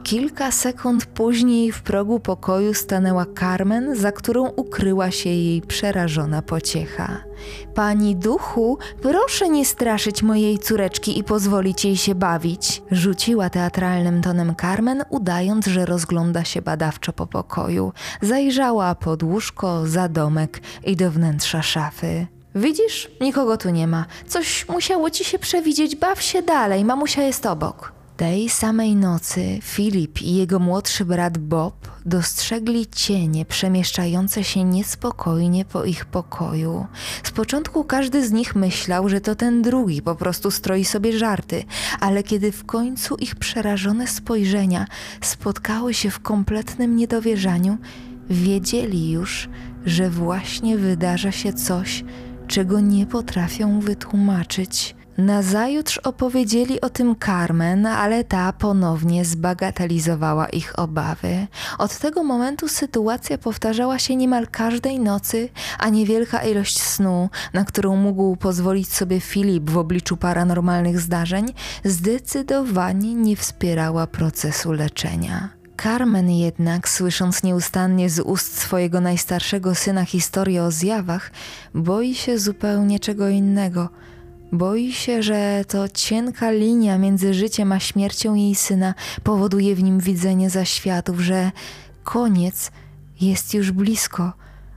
Kilka 0.05 0.51
sekund 0.51 1.05
później 1.05 1.71
w 1.71 1.81
progu 1.81 2.19
pokoju 2.19 2.73
stanęła 2.73 3.25
Carmen, 3.39 3.95
za 3.95 4.11
którą 4.11 4.47
ukryła 4.47 5.11
się 5.11 5.29
jej 5.29 5.61
przerażona 5.61 6.41
pociecha. 6.41 7.23
Pani 7.75 8.15
duchu, 8.15 8.77
proszę 9.01 9.49
nie 9.49 9.65
straszyć 9.65 10.23
mojej 10.23 10.59
córeczki 10.59 11.19
i 11.19 11.23
pozwolić 11.23 11.85
jej 11.85 11.97
się 11.97 12.15
bawić, 12.15 12.81
rzuciła 12.91 13.49
teatralnym 13.49 14.21
tonem 14.21 14.55
Carmen, 14.61 15.03
udając, 15.09 15.65
że 15.65 15.85
rozgląda 15.85 16.43
się 16.43 16.61
badawczo 16.61 17.13
po 17.13 17.27
pokoju. 17.27 17.93
Zajrzała 18.21 18.95
pod 18.95 19.23
łóżko, 19.23 19.87
za 19.87 20.09
domek 20.09 20.61
i 20.83 20.95
do 20.95 21.11
wnętrza 21.11 21.61
szafy. 21.61 22.27
Widzisz, 22.55 23.11
nikogo 23.21 23.57
tu 23.57 23.69
nie 23.69 23.87
ma. 23.87 24.05
Coś 24.27 24.67
musiało 24.69 25.09
ci 25.09 25.23
się 25.23 25.39
przewidzieć, 25.39 25.95
baw 25.95 26.21
się 26.21 26.41
dalej, 26.41 26.85
mamusia 26.85 27.23
jest 27.23 27.45
obok. 27.45 27.95
Tej 28.17 28.49
samej 28.49 28.95
nocy 28.95 29.59
Filip 29.61 30.21
i 30.21 30.35
jego 30.35 30.59
młodszy 30.59 31.05
brat 31.05 31.37
Bob 31.37 31.87
dostrzegli 32.05 32.87
cienie 32.87 33.45
przemieszczające 33.45 34.43
się 34.43 34.63
niespokojnie 34.63 35.65
po 35.65 35.85
ich 35.85 36.05
pokoju. 36.05 36.85
Z 37.23 37.31
początku 37.31 37.83
każdy 37.83 38.27
z 38.27 38.31
nich 38.31 38.55
myślał, 38.55 39.09
że 39.09 39.21
to 39.21 39.35
ten 39.35 39.61
drugi 39.61 40.01
po 40.01 40.15
prostu 40.15 40.51
stroi 40.51 40.85
sobie 40.85 41.17
żarty, 41.17 41.63
ale 41.99 42.23
kiedy 42.23 42.51
w 42.51 42.65
końcu 42.65 43.15
ich 43.15 43.35
przerażone 43.35 44.07
spojrzenia 44.07 44.85
spotkały 45.21 45.93
się 45.93 46.09
w 46.09 46.19
kompletnym 46.19 46.95
niedowierzaniu, 46.95 47.77
wiedzieli 48.29 49.11
już, 49.11 49.49
że 49.85 50.09
właśnie 50.09 50.77
wydarza 50.77 51.31
się 51.31 51.53
coś, 51.53 52.03
czego 52.47 52.79
nie 52.79 53.05
potrafią 53.05 53.79
wytłumaczyć. 53.79 54.94
Nazajutrz 55.17 55.97
opowiedzieli 55.97 56.81
o 56.81 56.89
tym 56.89 57.15
Carmen, 57.25 57.85
ale 57.85 58.23
ta 58.23 58.53
ponownie 58.53 59.25
zbagatelizowała 59.25 60.49
ich 60.49 60.79
obawy. 60.79 61.47
Od 61.77 61.97
tego 61.97 62.23
momentu 62.23 62.67
sytuacja 62.67 63.37
powtarzała 63.37 63.99
się 63.99 64.15
niemal 64.15 64.47
każdej 64.47 64.99
nocy, 64.99 65.49
a 65.79 65.89
niewielka 65.89 66.43
ilość 66.43 66.81
snu, 66.81 67.29
na 67.53 67.65
którą 67.65 67.95
mógł 67.95 68.35
pozwolić 68.35 68.93
sobie 68.93 69.19
Filip 69.19 69.69
w 69.69 69.77
obliczu 69.77 70.17
paranormalnych 70.17 70.99
zdarzeń, 70.99 71.53
zdecydowanie 71.83 73.13
nie 73.13 73.35
wspierała 73.35 74.07
procesu 74.07 74.71
leczenia. 74.71 75.49
Carmen 75.83 76.29
jednak, 76.29 76.89
słysząc 76.89 77.43
nieustannie 77.43 78.09
z 78.09 78.19
ust 78.19 78.57
swojego 78.57 79.01
najstarszego 79.01 79.75
syna 79.75 80.05
historię 80.05 80.63
o 80.63 80.71
zjawach, 80.71 81.31
boi 81.73 82.15
się 82.15 82.39
zupełnie 82.39 82.99
czego 82.99 83.29
innego– 83.29 83.89
Boi 84.51 84.93
się, 84.93 85.23
że 85.23 85.65
to 85.67 85.89
cienka 85.89 86.51
linia 86.51 86.97
między 86.97 87.33
życiem 87.33 87.71
a 87.71 87.79
śmiercią 87.79 88.35
jej 88.35 88.55
syna 88.55 88.93
powoduje 89.23 89.75
w 89.75 89.83
nim 89.83 89.99
widzenie 89.99 90.49
zaświatów, 90.49 91.19
że 91.19 91.51
koniec 92.03 92.71
jest 93.21 93.53
już 93.53 93.71
blisko 93.71 94.33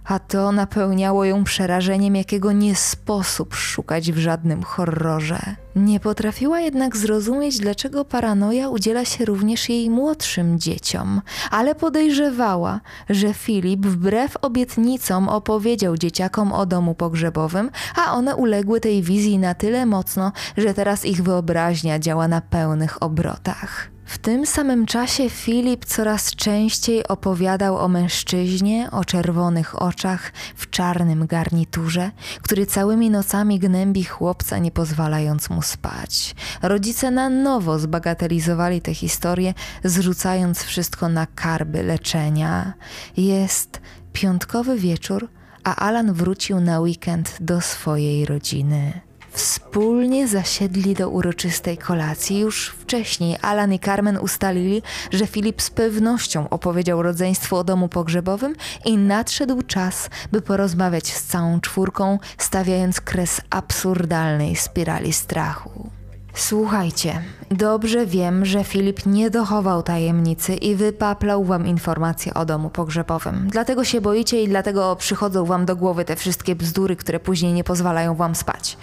a 0.09 0.19
to 0.19 0.53
napełniało 0.53 1.25
ją 1.25 1.45
przerażeniem, 1.45 2.17
jakiego 2.17 2.53
nie 2.53 2.77
sposób 2.77 3.55
szukać 3.55 4.13
w 4.13 4.19
żadnym 4.19 4.63
horrorze. 4.63 5.39
Nie 5.77 6.01
potrafiła 6.01 6.61
jednak 6.61 6.97
zrozumieć, 6.97 7.59
dlaczego 7.59 8.05
paranoja 8.05 8.69
udziela 8.69 9.05
się 9.05 9.25
również 9.25 9.69
jej 9.69 9.91
młodszym 9.91 10.59
dzieciom, 10.59 11.21
ale 11.51 11.75
podejrzewała, 11.75 12.81
że 13.11 13.35
Filip 13.35 13.87
wbrew 13.87 14.37
obietnicom 14.43 15.29
opowiedział 15.29 15.97
dzieciakom 15.97 16.53
o 16.53 16.67
domu 16.67 16.95
pogrzebowym, 16.95 17.71
a 17.97 18.13
one 18.13 18.37
uległy 18.37 18.81
tej 18.81 19.03
wizji 19.03 19.39
na 19.39 19.55
tyle 19.55 19.87
mocno, 19.87 20.33
że 20.57 20.75
teraz 20.75 21.05
ich 21.05 21.23
wyobraźnia 21.23 21.99
działa 21.99 22.29
na 22.29 22.41
pełnych 22.41 23.03
obrotach. 23.03 23.98
W 24.09 24.19
tym 24.19 24.47
samym 24.47 24.87
czasie 24.87 25.31
Filip 25.31 25.85
coraz 25.85 26.31
częściej 26.31 27.09
opowiadał 27.09 27.79
o 27.79 27.89
mężczyźnie 27.89 28.89
o 28.91 29.05
czerwonych 29.05 29.83
oczach 29.83 30.33
w 30.57 30.71
czarnym 30.71 31.27
garniturze, 31.27 32.11
który 32.43 32.67
całymi 32.67 33.11
nocami 33.11 33.59
gnębi 33.59 34.05
chłopca, 34.05 34.59
nie 34.59 34.71
pozwalając 34.71 35.51
mu 35.51 35.63
spać. 35.63 36.35
Rodzice 36.63 37.11
na 37.11 37.29
nowo 37.29 37.79
zbagatelizowali 37.79 38.81
tę 38.81 38.95
historię, 38.95 39.55
zrzucając 39.85 40.63
wszystko 40.63 41.09
na 41.09 41.27
karby 41.27 41.83
leczenia. 41.83 42.73
Jest 43.17 43.81
piątkowy 44.13 44.79
wieczór, 44.79 45.29
a 45.65 45.77
Alan 45.77 46.13
wrócił 46.13 46.61
na 46.61 46.81
weekend 46.81 47.37
do 47.41 47.61
swojej 47.61 48.27
rodziny. 48.27 49.08
Wspólnie 49.39 50.29
zasiedli 50.29 50.95
do 50.95 51.09
uroczystej 51.09 51.79
kolacji. 51.79 52.39
Już 52.39 52.69
wcześniej 52.69 53.37
Alan 53.43 53.73
i 53.73 53.79
Carmen 53.79 54.19
ustalili, 54.19 54.83
że 55.13 55.27
Filip 55.27 55.63
z 55.63 55.71
pewnością 55.71 56.49
opowiedział 56.49 57.03
rodzeństwu 57.03 57.57
o 57.57 57.65
domu 57.65 57.89
pogrzebowym 57.89 58.55
i 58.85 58.97
nadszedł 58.97 59.63
czas, 59.63 60.11
by 60.33 60.43
porozmawiać 60.43 61.15
z 61.15 61.25
całą 61.25 61.61
czwórką, 61.61 62.19
stawiając 62.39 63.01
kres 63.01 63.41
absurdalnej 63.51 64.57
spirali 64.57 65.13
strachu. 65.13 65.98
Słuchajcie, 66.39 67.23
dobrze 67.51 68.07
wiem, 68.07 68.45
że 68.45 68.65
Filip 68.65 69.07
nie 69.07 69.31
dochował 69.31 69.83
tajemnicy 69.83 70.55
i 70.55 70.75
wypaplał 70.75 71.45
wam 71.45 71.67
informacje 71.67 72.35
o 72.35 72.45
domu 72.45 72.71
pogrzebowym. 72.71 73.49
Dlatego 73.51 73.85
się 73.85 74.01
boicie 74.01 74.43
i 74.43 74.49
dlatego 74.49 74.97
przychodzą 74.97 75.45
wam 75.45 75.67
do 75.67 75.77
głowy 75.77 76.05
te 76.05 76.17
wszystkie 76.17 76.57
bzdury, 76.57 76.97
które 76.97 77.21
później 77.21 77.53
nie 77.53 77.65
pozwalają 77.65 78.15
wam 78.15 78.35
spać. 78.35 78.77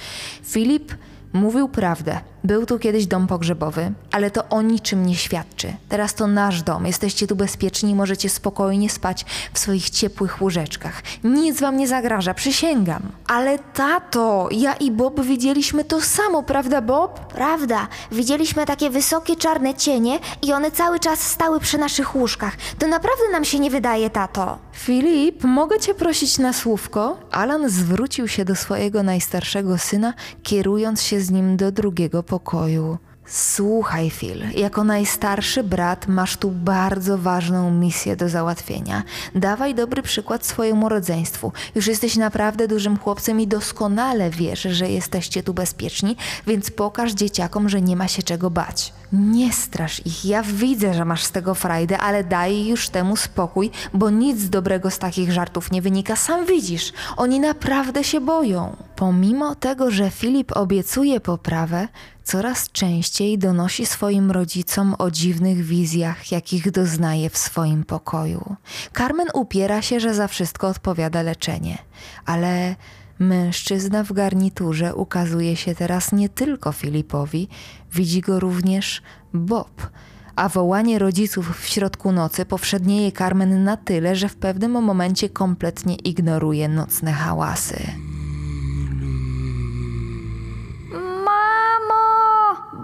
Filip 0.43 0.93
mówił 1.33 1.69
prawdę. 1.69 2.19
Był 2.45 2.65
tu 2.65 2.79
kiedyś 2.79 3.05
dom 3.05 3.27
pogrzebowy, 3.27 3.91
ale 4.11 4.31
to 4.31 4.49
o 4.49 4.61
niczym 4.61 5.05
nie 5.05 5.15
świadczy. 5.15 5.73
Teraz 5.89 6.13
to 6.13 6.27
nasz 6.27 6.63
dom, 6.63 6.85
jesteście 6.85 7.27
tu 7.27 7.35
bezpieczni 7.35 7.91
i 7.91 7.95
możecie 7.95 8.29
spokojnie 8.29 8.89
spać 8.89 9.25
w 9.53 9.59
swoich 9.59 9.89
ciepłych 9.89 10.41
łóżeczkach. 10.41 11.03
Nic 11.23 11.59
wam 11.59 11.77
nie 11.77 11.87
zagraża, 11.87 12.33
przysięgam. 12.33 13.01
Ale 13.27 13.59
tato, 13.59 14.49
ja 14.51 14.73
i 14.73 14.91
Bob 14.91 15.21
widzieliśmy 15.21 15.83
to 15.83 16.01
samo, 16.01 16.43
prawda 16.43 16.81
Bob? 16.81 17.33
Prawda, 17.33 17.87
widzieliśmy 18.11 18.65
takie 18.65 18.89
wysokie 18.89 19.35
czarne 19.35 19.73
cienie 19.73 20.19
i 20.41 20.53
one 20.53 20.71
cały 20.71 20.99
czas 20.99 21.19
stały 21.19 21.59
przy 21.59 21.77
naszych 21.77 22.15
łóżkach. 22.15 22.57
To 22.79 22.87
naprawdę 22.87 23.23
nam 23.31 23.45
się 23.45 23.59
nie 23.59 23.69
wydaje, 23.69 24.09
tato. 24.09 24.57
Filip, 24.73 25.43
mogę 25.43 25.79
cię 25.79 25.93
prosić 25.93 26.37
na 26.37 26.53
słówko? 26.53 27.17
Alan 27.31 27.69
zwrócił 27.69 28.27
się 28.27 28.45
do 28.45 28.55
swojego 28.55 29.03
najstarszego 29.03 29.77
syna, 29.77 30.13
kierując 30.43 31.01
się 31.01 31.21
z 31.21 31.31
nim 31.31 31.57
do 31.57 31.71
drugiego 31.71 32.23
pokoju 32.23 32.34
pokoju. 32.39 32.97
Słuchaj, 33.27 34.09
Phil, 34.09 34.43
jako 34.55 34.83
najstarszy 34.83 35.63
brat 35.63 36.07
masz 36.07 36.37
tu 36.37 36.51
bardzo 36.51 37.17
ważną 37.17 37.71
misję 37.71 38.15
do 38.15 38.29
załatwienia. 38.29 39.03
Dawaj 39.35 39.75
dobry 39.75 40.01
przykład 40.01 40.45
swojemu 40.45 40.89
rodzeństwu. 40.89 41.51
Już 41.75 41.87
jesteś 41.87 42.15
naprawdę 42.15 42.67
dużym 42.67 42.97
chłopcem 42.97 43.41
i 43.41 43.47
doskonale 43.47 44.29
wiesz, 44.29 44.61
że 44.61 44.89
jesteście 44.89 45.43
tu 45.43 45.53
bezpieczni, 45.53 46.15
więc 46.47 46.71
pokaż 46.71 47.11
dzieciakom, 47.11 47.69
że 47.69 47.81
nie 47.81 47.95
ma 47.95 48.07
się 48.07 48.23
czego 48.23 48.49
bać. 48.49 48.93
Nie 49.13 49.53
strasz 49.53 50.05
ich, 50.05 50.25
ja 50.25 50.43
widzę, 50.43 50.93
że 50.93 51.05
masz 51.05 51.23
z 51.23 51.31
tego 51.31 51.55
frajdę, 51.55 51.97
ale 51.97 52.23
daj 52.23 52.67
już 52.67 52.89
temu 52.89 53.15
spokój, 53.15 53.71
bo 53.93 54.09
nic 54.09 54.49
dobrego 54.49 54.91
z 54.91 54.99
takich 54.99 55.31
żartów 55.31 55.71
nie 55.71 55.81
wynika. 55.81 56.15
Sam 56.15 56.45
widzisz, 56.45 56.93
oni 57.17 57.39
naprawdę 57.39 58.03
się 58.03 58.21
boją. 58.21 58.75
Pomimo 58.95 59.55
tego, 59.55 59.91
że 59.91 60.09
Filip 60.09 60.51
obiecuje 60.57 61.19
poprawę, 61.19 61.87
coraz 62.25 62.71
częściej 62.71 63.37
donosi 63.37 63.85
swoim 63.85 64.31
rodzicom 64.31 64.95
o 64.99 65.11
dziwnych 65.11 65.63
wizjach, 65.63 66.31
jakich 66.31 66.71
doznaje 66.71 67.29
w 67.29 67.37
swoim 67.37 67.83
pokoju. 67.83 68.55
Carmen 68.97 69.27
upiera 69.33 69.81
się, 69.81 69.99
że 69.99 70.13
za 70.13 70.27
wszystko 70.27 70.67
odpowiada 70.67 71.21
leczenie, 71.21 71.77
ale 72.25 72.75
mężczyzna 73.19 74.03
w 74.03 74.13
garniturze 74.13 74.95
ukazuje 74.95 75.55
się 75.55 75.75
teraz 75.75 76.11
nie 76.11 76.29
tylko 76.29 76.71
Filipowi, 76.71 77.47
widzi 77.93 78.21
go 78.21 78.39
również 78.39 79.01
Bob 79.33 79.89
a 80.35 80.49
wołanie 80.49 80.99
rodziców 80.99 81.61
w 81.61 81.67
środku 81.67 82.11
nocy 82.11 82.45
powszednieje 82.45 83.11
Carmen 83.11 83.63
na 83.63 83.77
tyle, 83.77 84.15
że 84.15 84.29
w 84.29 84.35
pewnym 84.35 84.71
momencie 84.71 85.29
kompletnie 85.29 85.95
ignoruje 85.95 86.67
nocne 86.67 87.11
hałasy. 87.11 88.14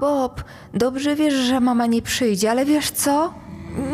Bob, 0.02 0.44
dobrze 0.74 1.16
wiesz, 1.16 1.34
że 1.34 1.60
mama 1.60 1.86
nie 1.86 2.02
przyjdzie, 2.02 2.52
ale 2.52 2.66
wiesz 2.66 2.92
co? 2.92 3.34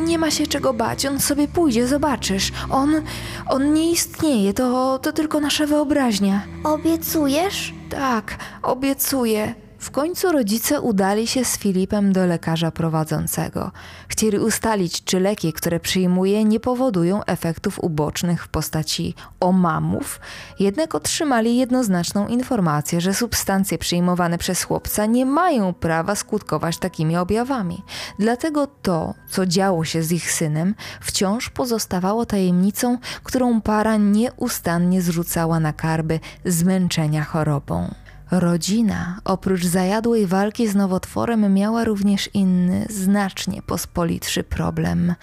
Nie 0.05 0.17
ma 0.19 0.31
się 0.31 0.47
czego 0.47 0.73
bać, 0.73 1.05
on 1.05 1.19
sobie 1.19 1.47
pójdzie, 1.47 1.87
zobaczysz. 1.87 2.51
On, 2.69 3.01
on 3.49 3.73
nie 3.73 3.91
istnieje, 3.91 4.53
to, 4.53 4.99
to 4.99 5.13
tylko 5.13 5.39
nasza 5.39 5.65
wyobraźnia. 5.65 6.41
Obiecujesz? 6.63 7.73
Tak, 7.89 8.35
obiecuję. 8.63 9.55
W 9.79 9.91
końcu 9.91 10.31
rodzice 10.31 10.81
udali 10.81 11.27
się 11.27 11.45
z 11.45 11.57
Filipem 11.57 12.13
do 12.13 12.25
lekarza 12.25 12.71
prowadzącego. 12.71 13.71
Chcieli 14.07 14.39
ustalić, 14.39 15.03
czy 15.03 15.19
leki, 15.19 15.53
które 15.53 15.79
przyjmuje, 15.79 16.45
nie 16.45 16.59
powodują 16.59 17.23
efektów 17.25 17.79
ubocznych 17.79 18.43
w 18.43 18.47
postaci 18.47 19.15
omamów, 19.39 20.19
jednak 20.59 20.95
otrzymali 20.95 21.57
jednoznaczną 21.57 22.27
informację, 22.27 23.01
że 23.01 23.13
substancje 23.13 23.77
przyjmowane 23.77 24.37
przez 24.37 24.63
chłopca 24.63 25.05
nie 25.05 25.25
mają 25.25 25.73
prawa 25.73 26.15
skutkować 26.15 26.77
takimi 26.77 27.17
objawami. 27.17 27.83
Dlatego 28.19 28.67
to, 28.67 29.13
co 29.29 29.45
działo 29.45 29.85
się 29.85 30.03
z 30.03 30.11
ich 30.11 30.31
synem, 30.31 30.75
wciąż 31.01 31.49
pozostawało 31.49 32.25
tajemnicą, 32.25 32.97
którą 33.23 33.61
para 33.61 33.97
nieustannie 33.97 35.01
zrzucała 35.01 35.59
na 35.59 35.73
karby 35.73 36.19
zmęczenia 36.45 37.23
chorobą. 37.23 38.06
Rodzina, 38.31 39.19
oprócz 39.25 39.65
zajadłej 39.65 40.27
walki 40.27 40.67
z 40.67 40.75
nowotworem, 40.75 41.53
miała 41.53 41.83
również 41.83 42.29
inny, 42.33 42.85
znacznie 42.89 43.61
pospolitszy 43.61 44.43
problem 44.43 45.15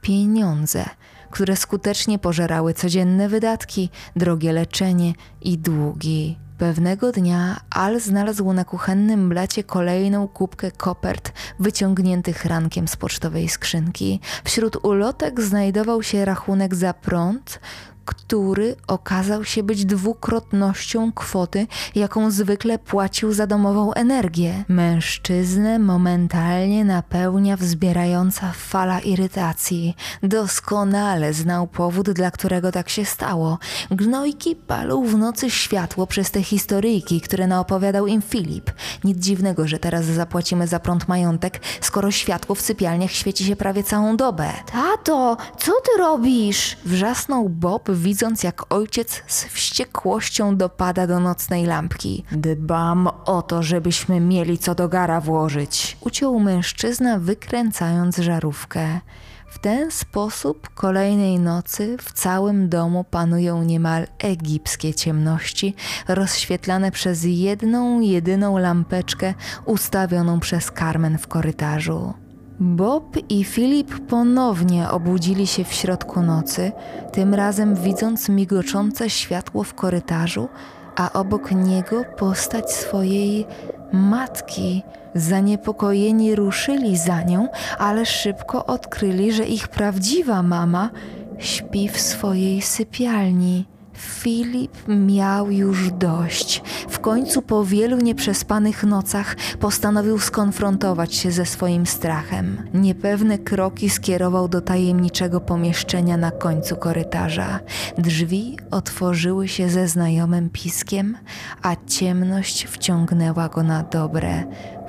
pieniądze, 0.00 0.84
które 1.30 1.56
skutecznie 1.56 2.18
pożerały 2.18 2.74
codzienne 2.74 3.28
wydatki, 3.28 3.90
drogie 4.16 4.52
leczenie 4.52 5.12
i 5.42 5.58
długi. 5.58 6.38
Pewnego 6.58 7.12
dnia 7.12 7.60
Al 7.70 8.00
znalazł 8.00 8.52
na 8.52 8.64
kuchennym 8.64 9.28
blacie 9.28 9.64
kolejną 9.64 10.28
kubkę 10.28 10.70
kopert 10.70 11.32
wyciągniętych 11.58 12.44
rankiem 12.44 12.88
z 12.88 12.96
pocztowej 12.96 13.48
skrzynki. 13.48 14.20
Wśród 14.44 14.84
ulotek 14.84 15.40
znajdował 15.40 16.02
się 16.02 16.24
rachunek 16.24 16.74
za 16.74 16.94
prąd, 16.94 17.60
który 18.06 18.76
okazał 18.86 19.44
się 19.44 19.62
być 19.62 19.84
dwukrotnością 19.84 21.12
kwoty, 21.12 21.66
jaką 21.94 22.30
zwykle 22.30 22.78
płacił 22.78 23.32
za 23.32 23.46
domową 23.46 23.92
energię. 23.92 24.64
Mężczyznę 24.68 25.78
momentalnie 25.78 26.84
napełnia 26.84 27.56
wzbierająca 27.56 28.52
fala 28.52 29.00
irytacji. 29.00 29.96
Doskonale 30.22 31.32
znał 31.32 31.66
powód, 31.66 32.10
dla 32.10 32.30
którego 32.30 32.72
tak 32.72 32.88
się 32.88 33.04
stało. 33.04 33.58
Gnojki 33.90 34.56
palą 34.56 35.06
w 35.06 35.16
nocy 35.18 35.50
światło 35.50 36.06
przez 36.06 36.30
te 36.30 36.42
historyjki, 36.42 37.20
które 37.20 37.46
naopowiadał 37.46 38.06
im 38.06 38.22
Filip. 38.22 38.70
Nic 39.04 39.18
dziwnego, 39.18 39.68
że 39.68 39.78
teraz 39.78 40.04
zapłacimy 40.04 40.66
za 40.66 40.80
prąd 40.80 41.08
majątek, 41.08 41.60
skoro 41.80 42.10
światło 42.10 42.54
w 42.54 42.60
sypialniach 42.60 43.10
świeci 43.10 43.44
się 43.44 43.56
prawie 43.56 43.82
całą 43.82 44.16
dobę. 44.16 44.52
Tato, 44.72 45.36
co 45.58 45.72
ty 45.72 45.98
robisz? 45.98 46.76
Wrzasnął 46.84 47.48
Bob, 47.48 47.90
widząc 47.96 48.42
jak 48.42 48.74
ojciec 48.74 49.22
z 49.26 49.44
wściekłością 49.44 50.56
dopada 50.56 51.06
do 51.06 51.20
nocnej 51.20 51.66
lampki. 51.66 52.24
Dbam 52.32 53.08
o 53.24 53.42
to, 53.42 53.62
żebyśmy 53.62 54.20
mieli 54.20 54.58
co 54.58 54.74
do 54.74 54.88
gara 54.88 55.20
włożyć. 55.20 55.96
Uciął 56.00 56.40
mężczyzna, 56.40 57.18
wykręcając 57.18 58.16
żarówkę. 58.16 59.00
W 59.46 59.58
ten 59.58 59.90
sposób 59.90 60.68
kolejnej 60.74 61.38
nocy 61.38 61.96
w 62.00 62.12
całym 62.12 62.68
domu 62.68 63.04
panują 63.04 63.62
niemal 63.62 64.06
egipskie 64.18 64.94
ciemności, 64.94 65.74
rozświetlane 66.08 66.90
przez 66.90 67.24
jedną, 67.24 68.00
jedyną 68.00 68.58
lampeczkę 68.58 69.34
ustawioną 69.64 70.40
przez 70.40 70.72
Carmen 70.78 71.18
w 71.18 71.26
korytarzu. 71.26 72.25
Bob 72.60 73.16
i 73.28 73.44
Filip 73.44 74.06
ponownie 74.06 74.90
obudzili 74.90 75.46
się 75.46 75.64
w 75.64 75.72
środku 75.72 76.22
nocy, 76.22 76.72
tym 77.12 77.34
razem 77.34 77.74
widząc 77.74 78.28
migoczące 78.28 79.10
światło 79.10 79.64
w 79.64 79.74
korytarzu, 79.74 80.48
a 80.96 81.12
obok 81.12 81.52
niego 81.52 82.04
postać 82.18 82.72
swojej 82.72 83.46
matki. 83.92 84.82
Zaniepokojeni 85.14 86.34
ruszyli 86.34 86.96
za 86.96 87.22
nią, 87.22 87.48
ale 87.78 88.06
szybko 88.06 88.66
odkryli, 88.66 89.32
że 89.32 89.44
ich 89.44 89.68
prawdziwa 89.68 90.42
mama 90.42 90.90
śpi 91.38 91.88
w 91.88 92.00
swojej 92.00 92.62
sypialni. 92.62 93.75
Filip 93.96 94.72
miał 94.88 95.50
już 95.50 95.90
dość. 95.90 96.62
W 96.88 96.98
końcu 96.98 97.42
po 97.42 97.64
wielu 97.64 97.96
nieprzespanych 97.96 98.84
nocach 98.84 99.36
postanowił 99.60 100.18
skonfrontować 100.18 101.14
się 101.14 101.30
ze 101.30 101.46
swoim 101.46 101.86
strachem. 101.86 102.68
Niepewne 102.74 103.38
kroki 103.38 103.90
skierował 103.90 104.48
do 104.48 104.60
tajemniczego 104.60 105.40
pomieszczenia 105.40 106.16
na 106.16 106.30
końcu 106.30 106.76
korytarza. 106.76 107.60
Drzwi 107.98 108.58
otworzyły 108.70 109.48
się 109.48 109.68
ze 109.68 109.88
znajomym 109.88 110.50
piskiem, 110.50 111.18
a 111.62 111.76
ciemność 111.86 112.64
wciągnęła 112.64 113.48
go 113.48 113.62
na 113.62 113.82
dobre 113.82 114.44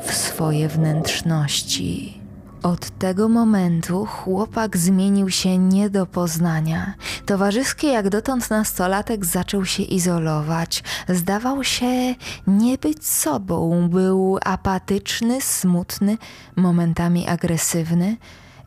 w 0.06 0.14
swoje 0.14 0.68
wnętrzności. 0.68 2.27
Od 2.64 2.90
tego 2.90 3.30
momentu 3.30 4.06
chłopak 4.06 4.78
zmienił 4.78 5.30
się 5.30 5.58
nie 5.58 5.90
do 5.90 6.06
poznania. 6.06 6.94
Towarzyski 7.26 7.88
jak 7.88 8.10
dotąd 8.10 8.50
nastolatek 8.50 9.26
zaczął 9.26 9.66
się 9.66 9.84
izolować. 9.84 10.84
Zdawał 11.10 11.64
się 11.64 12.16
nie 12.48 12.78
być 12.78 13.06
sobą. 13.06 13.90
Był 13.90 14.38
apatyczny, 14.46 15.42
smutny, 15.42 16.18
momentami 16.56 17.28
agresywny. 17.28 18.18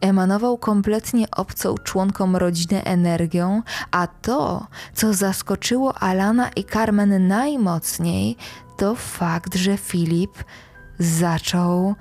Emanował 0.01 0.59
kompletnie 0.59 1.31
obcą 1.31 1.75
członkom 1.75 2.37
rodziny 2.37 2.85
energią, 2.85 3.63
a 3.91 4.07
to, 4.07 4.67
co 4.95 5.15
zaskoczyło 5.15 5.99
Alana 5.99 6.49
i 6.57 6.65
Carmen 6.65 7.29
najmocniej, 7.29 8.37
to 8.77 8.95
fakt, 8.95 9.55
że 9.55 9.77
Filip 9.77 10.45
zaczął 10.99 11.95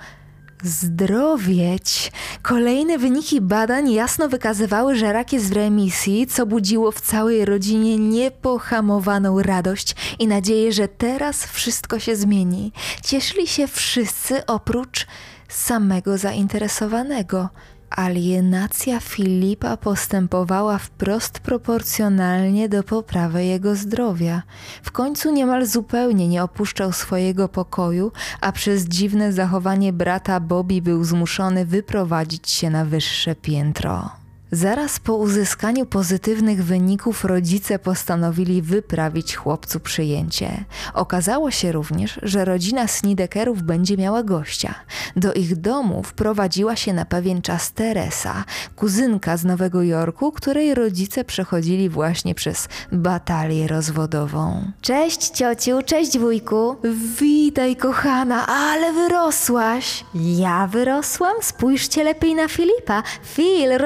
zdrowieć. 0.64 2.12
Kolejne 2.42 2.98
wyniki 2.98 3.42
badań 3.42 3.92
jasno 3.92 4.30
wykazywały, 4.30 4.96
że 4.96 5.14
rak 5.14 5.34
jest 5.34 5.50
w 5.50 5.56
remisji, 5.56 6.28
co 6.28 6.46
budziło 6.46 6.92
w 6.92 7.02
całej 7.02 7.46
rodzinie 7.46 7.98
niepohamowaną 7.98 9.42
radość 9.42 9.96
i 10.20 10.28
nadzieję, 10.28 10.74
że 10.74 10.88
teraz 10.88 11.46
wszystko 11.46 12.00
się 12.00 12.16
zmieni. 12.16 12.72
Cieszyli 13.04 13.48
się 13.48 13.68
wszyscy 13.68 14.46
oprócz 14.46 15.08
samego 15.48 16.18
zainteresowanego. 16.18 17.50
Alienacja 17.90 19.00
Filipa 19.00 19.78
postępowała 19.78 20.78
wprost 20.78 21.40
proporcjonalnie 21.40 22.70
do 22.70 22.84
poprawy 22.84 23.46
jego 23.46 23.76
zdrowia. 23.76 24.44
W 24.84 24.92
końcu 24.92 25.32
niemal 25.32 25.66
zupełnie 25.66 26.28
nie 26.28 26.44
opuszczał 26.44 26.92
swojego 26.92 27.50
pokoju, 27.50 28.12
a 28.42 28.52
przez 28.52 28.86
dziwne 28.86 29.34
zachowanie 29.34 29.94
brata 29.94 30.40
Bobby 30.40 30.82
był 30.82 31.04
zmuszony 31.04 31.66
wyprowadzić 31.66 32.50
się 32.50 32.70
na 32.70 32.86
wyższe 32.86 33.36
piętro. 33.36 34.19
Zaraz 34.52 35.00
po 35.00 35.16
uzyskaniu 35.16 35.86
pozytywnych 35.86 36.64
wyników 36.64 37.26
rodzice 37.26 37.80
postanowili 37.80 38.62
wyprawić 38.62 39.36
chłopcu 39.36 39.80
przyjęcie. 39.80 40.66
Okazało 40.94 41.52
się 41.52 41.72
również, 41.72 42.20
że 42.24 42.46
rodzina 42.46 42.88
Snidekerów 42.88 43.62
będzie 43.64 43.98
miała 43.98 44.24
gościa. 44.24 44.76
Do 45.16 45.34
ich 45.34 45.56
domu 45.56 46.04
wprowadziła 46.04 46.76
się 46.76 46.94
na 46.94 47.06
pewien 47.06 47.42
czas 47.42 47.72
Teresa, 47.72 48.44
kuzynka 48.76 49.38
z 49.38 49.46
Nowego 49.46 49.84
Jorku, 49.84 50.32
której 50.32 50.76
rodzice 50.76 51.24
przechodzili 51.24 51.90
właśnie 51.90 52.36
przez 52.36 52.68
batalię 52.92 53.68
rozwodową. 53.68 54.72
Cześć 54.82 55.30
ciociu, 55.30 55.82
cześć 55.86 56.20
wujku. 56.20 56.76
Witaj 57.20 57.76
kochana, 57.76 58.48
ale 58.48 58.94
wyrosłaś! 58.94 60.06
Ja 60.14 60.68
wyrosłam? 60.68 61.36
Spójrzcie 61.42 62.04
lepiej 62.04 62.36
na 62.36 62.48
Filipa. 62.48 63.04
Phil, 63.36 63.78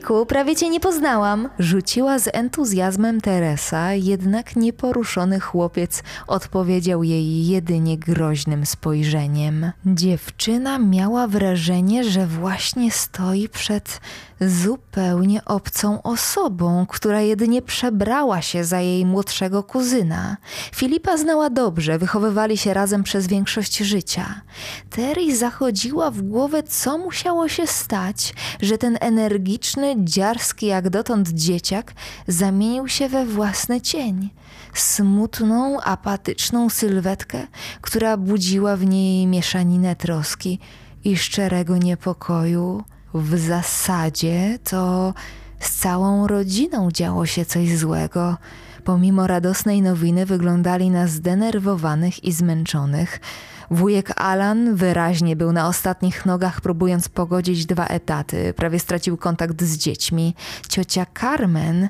rozbójniku, 0.00 0.26
prawie 0.26 0.56
cię 0.56 0.68
nie 0.68 0.80
poznałam. 0.80 1.48
Rzuciła 1.58 2.18
z 2.18 2.28
entuzjazmem 2.32 3.20
Teresa, 3.20 3.94
jednak 3.94 4.56
nieporuszony 4.56 5.40
chłopiec 5.40 6.02
odpowiedział 6.26 7.02
jej 7.02 7.46
jedynie 7.46 7.98
groźnym 7.98 8.66
spojrzeniem. 8.66 9.72
Dziewczyna 9.86 10.78
miała 10.78 11.26
wrażenie, 11.26 12.04
że 12.04 12.26
właśnie 12.26 12.90
stoi 12.90 13.48
przed 13.48 14.00
zupełnie 14.40 15.44
obcą 15.44 16.02
osobą, 16.02 16.86
która 16.88 17.20
jedynie 17.20 17.62
przebrała 17.62 18.42
się 18.42 18.64
za 18.64 18.80
jej 18.80 19.06
młodszego 19.06 19.62
kuzyna. 19.62 20.36
Filipa 20.74 21.16
znała 21.16 21.50
dobrze, 21.50 21.98
wychowywali 21.98 22.56
się 22.56 22.74
razem 22.74 23.02
przez 23.02 23.26
większość 23.26 23.78
życia. 23.78 24.40
Terry 24.90 25.36
zachodziła 25.36 26.10
w 26.10 26.22
głowę, 26.22 26.62
co 26.62 26.98
musiało 26.98 27.48
się 27.48 27.66
stać, 27.66 28.34
że 28.62 28.78
ten 28.78 28.98
energiczny, 29.00 29.94
dziarski 29.98 30.66
jak 30.66 30.90
dotąd 30.90 31.28
dzieciak 31.28 31.92
zamienił 32.26 32.88
się 32.88 33.08
we 33.08 33.26
własny 33.26 33.80
cień. 33.80 34.30
Smutną, 34.74 35.80
apatyczną 35.80 36.70
sylwetkę, 36.70 37.46
która 37.80 38.16
budziła 38.16 38.76
w 38.76 38.86
niej 38.86 39.26
mieszaninę 39.26 39.96
troski 39.96 40.58
i 41.04 41.16
szczerego 41.16 41.76
niepokoju. 41.76 42.84
W 43.14 43.38
zasadzie 43.38 44.58
to 44.64 45.14
z 45.60 45.76
całą 45.76 46.26
rodziną 46.26 46.90
działo 46.90 47.26
się 47.26 47.44
coś 47.44 47.78
złego. 47.78 48.36
Pomimo 48.84 49.26
radosnej 49.26 49.82
nowiny 49.82 50.26
wyglądali 50.26 50.90
na 50.90 51.06
zdenerwowanych 51.06 52.24
i 52.24 52.32
zmęczonych. 52.32 53.20
Wujek 53.70 54.20
Alan 54.20 54.74
wyraźnie 54.74 55.36
był 55.36 55.52
na 55.52 55.68
ostatnich 55.68 56.26
nogach, 56.26 56.60
próbując 56.60 57.08
pogodzić 57.08 57.66
dwa 57.66 57.86
etaty. 57.86 58.54
Prawie 58.56 58.78
stracił 58.78 59.16
kontakt 59.16 59.62
z 59.62 59.76
dziećmi. 59.76 60.34
Ciocia 60.68 61.06
Carmen 61.20 61.88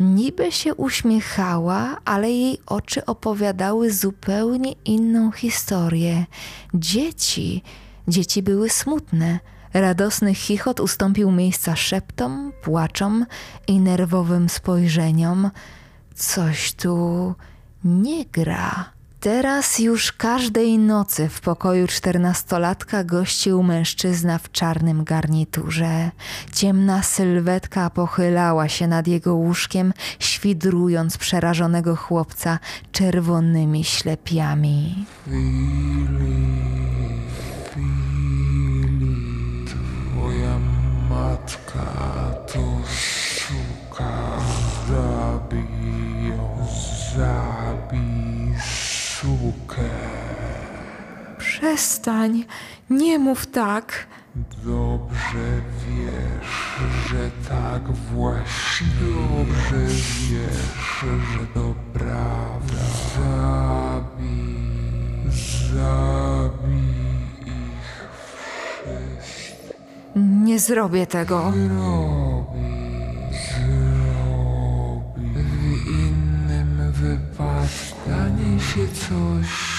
niby 0.00 0.52
się 0.52 0.74
uśmiechała, 0.74 1.96
ale 2.04 2.30
jej 2.30 2.58
oczy 2.66 3.06
opowiadały 3.06 3.92
zupełnie 3.92 4.72
inną 4.84 5.32
historię. 5.32 6.26
Dzieci, 6.74 7.62
dzieci 8.08 8.42
były 8.42 8.70
smutne. 8.70 9.38
Radosny 9.74 10.34
chichot 10.34 10.80
ustąpił 10.80 11.30
miejsca 11.30 11.76
szeptom, 11.76 12.52
płaczom 12.62 13.26
i 13.66 13.80
nerwowym 13.80 14.48
spojrzeniom. 14.48 15.50
Coś 16.14 16.72
tu 16.72 17.34
nie 17.84 18.24
gra. 18.24 18.98
Teraz 19.20 19.78
już 19.78 20.12
każdej 20.12 20.78
nocy 20.78 21.28
w 21.28 21.40
pokoju 21.40 21.86
czternastolatka 21.86 23.04
gościł 23.04 23.62
mężczyzna 23.62 24.38
w 24.38 24.52
czarnym 24.52 25.04
garniturze. 25.04 26.10
Ciemna 26.52 27.02
sylwetka 27.02 27.90
pochylała 27.90 28.68
się 28.68 28.86
nad 28.86 29.06
jego 29.06 29.34
łóżkiem, 29.34 29.92
świdrując 30.18 31.18
przerażonego 31.18 31.96
chłopca 31.96 32.58
czerwonymi 32.92 33.84
ślepiami. 33.84 35.06
Matka 41.48 41.84
to 42.52 42.64
szuka. 42.86 44.12
Zabierz 44.88 45.58
Zabij 47.16 48.54
sukę. 49.16 49.90
Przestań, 51.38 52.44
nie 52.90 53.18
mów 53.18 53.46
tak. 53.46 54.06
Dobrze 54.64 55.62
wiesz, 55.86 56.76
że 57.08 57.30
tak 57.48 57.92
właśnie. 57.92 58.86
Dobrze 59.00 59.86
wiesz, 59.86 61.04
że 61.32 61.46
to 61.54 61.74
prawda. 61.92 62.84
Zabij, 63.16 64.58
zabij 65.72 66.87
Nie 70.18 70.58
zrobię 70.58 71.06
tego. 71.06 71.52
Zrobi, 71.52 72.58
zrobi. 73.54 73.78
W 75.34 75.90
innym 75.90 76.92
wypadku 76.92 77.48
stanie 77.68 78.60
się 78.60 78.88
coś 78.88 79.77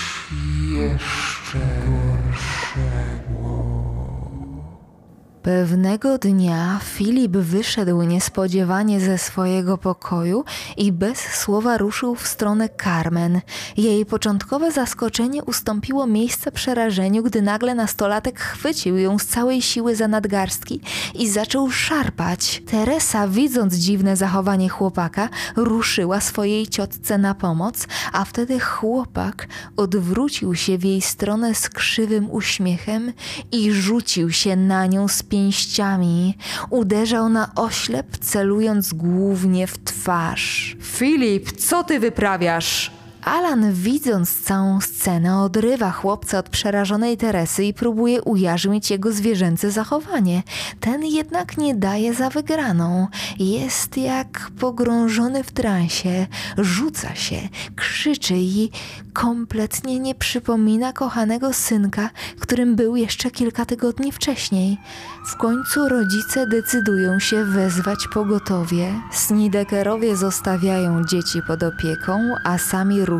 Pewnego 5.50 6.18
dnia 6.18 6.80
Filip 6.84 7.32
wyszedł 7.32 8.02
niespodziewanie 8.02 9.00
ze 9.00 9.18
swojego 9.18 9.78
pokoju 9.78 10.44
i 10.78 10.92
bez 10.92 11.20
słowa 11.20 11.78
ruszył 11.78 12.16
w 12.16 12.28
stronę 12.28 12.70
Carmen. 12.84 13.42
Jej 13.78 14.06
początkowe 14.06 14.72
zaskoczenie 14.72 15.44
ustąpiło 15.44 16.08
miejsca 16.08 16.52
przerażeniu, 16.52 17.24
gdy 17.24 17.42
nagle 17.42 17.76
nastolatek 17.76 18.40
chwycił 18.40 18.98
ją 18.98 19.20
z 19.20 19.26
całej 19.26 19.62
siły 19.62 19.96
za 19.96 20.08
nadgarstki 20.08 20.82
i 21.16 21.30
zaczął 21.30 21.72
szarpać. 21.72 22.62
Teresa, 22.72 23.28
widząc 23.28 23.76
dziwne 23.76 24.16
zachowanie 24.16 24.70
chłopaka, 24.70 25.30
ruszyła 25.56 26.22
swojej 26.22 26.68
ciotce 26.68 27.18
na 27.18 27.36
pomoc, 27.36 27.88
a 28.14 28.26
wtedy 28.26 28.60
chłopak 28.60 29.48
odwrócił 29.78 30.56
się 30.56 30.78
w 30.78 30.84
jej 30.84 31.02
stronę 31.02 31.56
z 31.56 31.70
krzywym 31.70 32.32
uśmiechem 32.32 33.14
i 33.52 33.72
rzucił 33.72 34.32
się 34.32 34.56
na 34.56 34.86
nią 34.86 35.08
z 35.08 35.24
pięściami. 35.39 36.38
Uderzał 36.69 37.30
na 37.30 37.52
oślep, 37.56 38.17
celując 38.17 38.93
głównie 38.93 39.67
w 39.67 39.78
twarz. 39.84 40.78
Filip, 40.82 41.52
co 41.52 41.84
ty 41.84 41.99
wyprawiasz? 41.99 42.91
Alan, 43.30 43.74
widząc 43.74 44.42
całą 44.42 44.82
scenę, 44.82 45.42
odrywa 45.42 45.92
chłopca 45.92 46.39
od 46.39 46.50
przerażonej 46.50 47.18
Teresy 47.18 47.63
i 47.63 47.74
próbuje 47.74 48.22
ujarzmić 48.22 48.92
jego 48.92 49.12
zwierzęce 49.12 49.72
zachowanie. 49.72 50.44
Ten 50.80 51.04
jednak 51.04 51.58
nie 51.58 51.76
daje 51.76 52.13
za 52.13 52.30
wygraną. 52.30 53.08
Jest 53.39 53.98
jak 53.98 54.52
pogrążony 54.60 55.44
w 55.44 55.52
transie, 55.52 56.28
rzuca 56.58 57.15
się, 57.15 57.50
krzyczy 57.76 58.36
i 58.38 58.72
kompletnie 59.13 60.00
nie 60.00 60.15
przypomina 60.15 60.94
kochanego 60.94 61.54
synka, 61.54 62.10
którym 62.39 62.76
był 62.76 62.96
jeszcze 62.96 63.32
kilka 63.32 63.65
tygodni 63.65 64.12
wcześniej. 64.12 64.78
W 65.26 65.36
końcu 65.36 65.89
rodzice 65.89 66.48
decydują 66.48 67.20
się 67.20 67.46
wezwać 67.46 68.08
pogotowie. 68.13 68.94
Snidekerowie 69.12 70.15
zostawiają 70.15 71.06
dzieci 71.06 71.42
pod 71.48 71.63
opieką, 71.63 72.20
a 72.44 72.58
sami 72.58 73.06
ruszają 73.06 73.18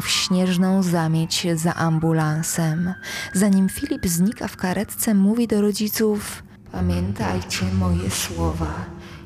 w 0.00 0.08
śnieżną 0.08 0.82
zamieć 0.82 1.46
za 1.54 1.74
ambulansem. 1.74 2.94
Zanim 3.32 3.68
Filip 3.68 4.06
znika 4.06 4.48
w 4.48 4.56
karetce, 4.56 5.14
mówi 5.14 5.48
do 5.48 5.60
rodziców: 5.60 6.42
Pamiętajcie 6.72 7.66
moje 7.78 8.10
słowa. 8.10 8.74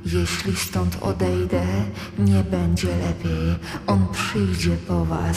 Jeśli 0.04 0.56
stąd 0.56 0.96
odejdę, 1.00 1.62
nie 2.18 2.44
będzie 2.44 2.88
lepiej. 2.88 3.58
On 3.86 4.06
przyjdzie 4.12 4.76
po 4.88 5.04
was. 5.04 5.36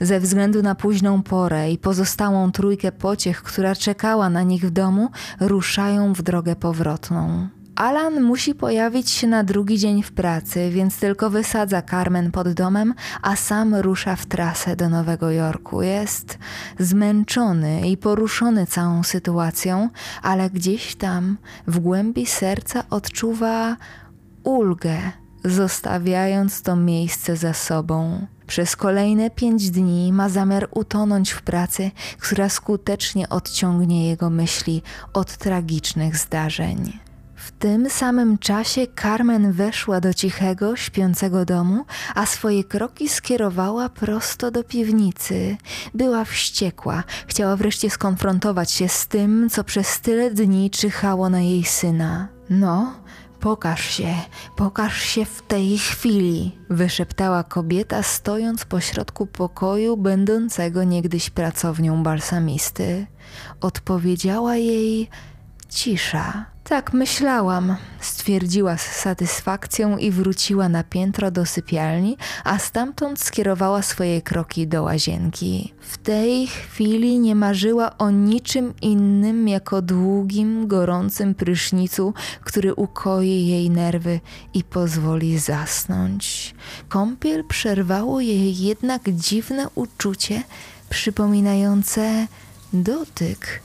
Ze 0.00 0.20
względu 0.20 0.62
na 0.62 0.74
późną 0.74 1.22
porę 1.22 1.70
i 1.70 1.78
pozostałą 1.78 2.52
trójkę 2.52 2.92
pociech, 2.92 3.42
która 3.42 3.74
czekała 3.74 4.30
na 4.30 4.42
nich 4.42 4.66
w 4.66 4.70
domu, 4.70 5.10
ruszają 5.40 6.12
w 6.12 6.22
drogę 6.22 6.56
powrotną. 6.56 7.48
Alan 7.76 8.22
musi 8.22 8.54
pojawić 8.54 9.10
się 9.10 9.26
na 9.26 9.44
drugi 9.44 9.78
dzień 9.78 10.02
w 10.02 10.12
pracy, 10.12 10.70
więc 10.70 10.98
tylko 10.98 11.30
wysadza 11.30 11.82
Carmen 11.82 12.30
pod 12.30 12.52
domem, 12.52 12.94
a 13.22 13.36
sam 13.36 13.74
rusza 13.74 14.16
w 14.16 14.26
trasę 14.26 14.76
do 14.76 14.88
Nowego 14.88 15.30
Jorku. 15.30 15.82
Jest 15.82 16.38
zmęczony 16.78 17.88
i 17.88 17.96
poruszony 17.96 18.66
całą 18.66 19.02
sytuacją, 19.02 19.88
ale 20.22 20.50
gdzieś 20.50 20.94
tam 20.96 21.38
w 21.66 21.78
głębi 21.78 22.26
serca 22.26 22.84
odczuwa 22.90 23.76
ulgę, 24.44 24.98
zostawiając 25.44 26.62
to 26.62 26.76
miejsce 26.76 27.36
za 27.36 27.54
sobą. 27.54 28.26
Przez 28.46 28.76
kolejne 28.76 29.30
pięć 29.30 29.70
dni 29.70 30.12
ma 30.12 30.28
zamiar 30.28 30.68
utonąć 30.70 31.30
w 31.30 31.42
pracy, 31.42 31.90
która 32.18 32.48
skutecznie 32.48 33.28
odciągnie 33.28 34.08
jego 34.08 34.30
myśli 34.30 34.82
od 35.12 35.36
tragicznych 35.36 36.16
zdarzeń. 36.16 37.11
W 37.42 37.50
tym 37.50 37.90
samym 37.90 38.38
czasie 38.38 38.86
Carmen 39.02 39.52
weszła 39.52 40.00
do 40.00 40.14
cichego, 40.14 40.76
śpiącego 40.76 41.44
domu, 41.44 41.84
a 42.14 42.26
swoje 42.26 42.64
kroki 42.64 43.08
skierowała 43.08 43.88
prosto 43.88 44.50
do 44.50 44.64
piwnicy. 44.64 45.56
Była 45.94 46.24
wściekła, 46.24 47.04
chciała 47.26 47.56
wreszcie 47.56 47.90
skonfrontować 47.90 48.70
się 48.70 48.88
z 48.88 49.06
tym, 49.06 49.50
co 49.50 49.64
przez 49.64 50.00
tyle 50.00 50.30
dni 50.30 50.70
czyhało 50.70 51.28
na 51.28 51.40
jej 51.40 51.64
syna. 51.64 52.28
No, 52.50 52.94
Pokaż 53.40 53.90
się, 53.90 54.14
pokaż 54.56 55.02
się 55.02 55.24
w 55.24 55.42
tej 55.42 55.78
chwili, 55.78 56.58
wyszeptała 56.70 57.44
kobieta, 57.44 58.02
stojąc 58.02 58.64
pośrodku 58.64 59.26
pokoju, 59.26 59.96
będącego 59.96 60.84
niegdyś 60.84 61.30
pracownią 61.30 62.02
balsamisty. 62.02 63.06
Odpowiedziała 63.60 64.56
jej 64.56 65.08
cisza. 65.68 66.51
Tak 66.64 66.92
myślałam, 66.92 67.76
stwierdziła 68.00 68.76
z 68.76 68.96
satysfakcją 68.96 69.98
i 69.98 70.10
wróciła 70.10 70.68
na 70.68 70.84
piętro 70.84 71.30
do 71.30 71.46
sypialni, 71.46 72.16
a 72.44 72.58
stamtąd 72.58 73.20
skierowała 73.20 73.82
swoje 73.82 74.22
kroki 74.22 74.66
do 74.66 74.82
łazienki. 74.82 75.72
W 75.80 75.98
tej 75.98 76.46
chwili 76.46 77.18
nie 77.18 77.34
marzyła 77.34 77.98
o 77.98 78.10
niczym 78.10 78.74
innym 78.82 79.48
jak 79.48 79.72
o 79.72 79.82
długim, 79.82 80.66
gorącym 80.68 81.34
prysznicu, 81.34 82.14
który 82.44 82.74
ukoi 82.74 83.46
jej 83.46 83.70
nerwy 83.70 84.20
i 84.54 84.64
pozwoli 84.64 85.38
zasnąć. 85.38 86.54
Kąpiel 86.88 87.44
przerwało 87.44 88.20
jej 88.20 88.58
jednak 88.58 89.02
dziwne 89.06 89.66
uczucie 89.74 90.42
przypominające 90.88 92.26
dotyk 92.72 93.62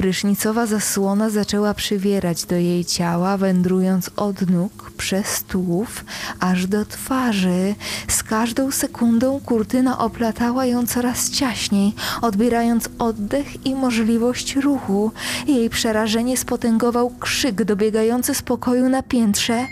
Prysznicowa 0.00 0.66
zasłona 0.66 1.30
zaczęła 1.30 1.74
przywierać 1.74 2.44
do 2.44 2.56
jej 2.56 2.84
ciała, 2.84 3.36
wędrując 3.36 4.10
od 4.16 4.50
nóg 4.50 4.90
przez 4.96 5.42
tułów 5.42 6.04
aż 6.38 6.66
do 6.66 6.84
twarzy. 6.84 7.74
Z 8.08 8.22
każdą 8.22 8.70
sekundą 8.70 9.40
kurtyna 9.40 9.98
oplatała 9.98 10.66
ją 10.66 10.86
coraz 10.86 11.30
ciaśniej, 11.30 11.92
odbierając 12.22 12.88
oddech 12.98 13.66
i 13.66 13.74
możliwość 13.74 14.56
ruchu. 14.56 15.12
Jej 15.46 15.70
przerażenie 15.70 16.36
spotęgował 16.36 17.10
krzyk 17.10 17.64
dobiegający 17.64 18.34
z 18.34 18.42
pokoju 18.42 18.88
na 18.88 19.02
piętrze. 19.02 19.66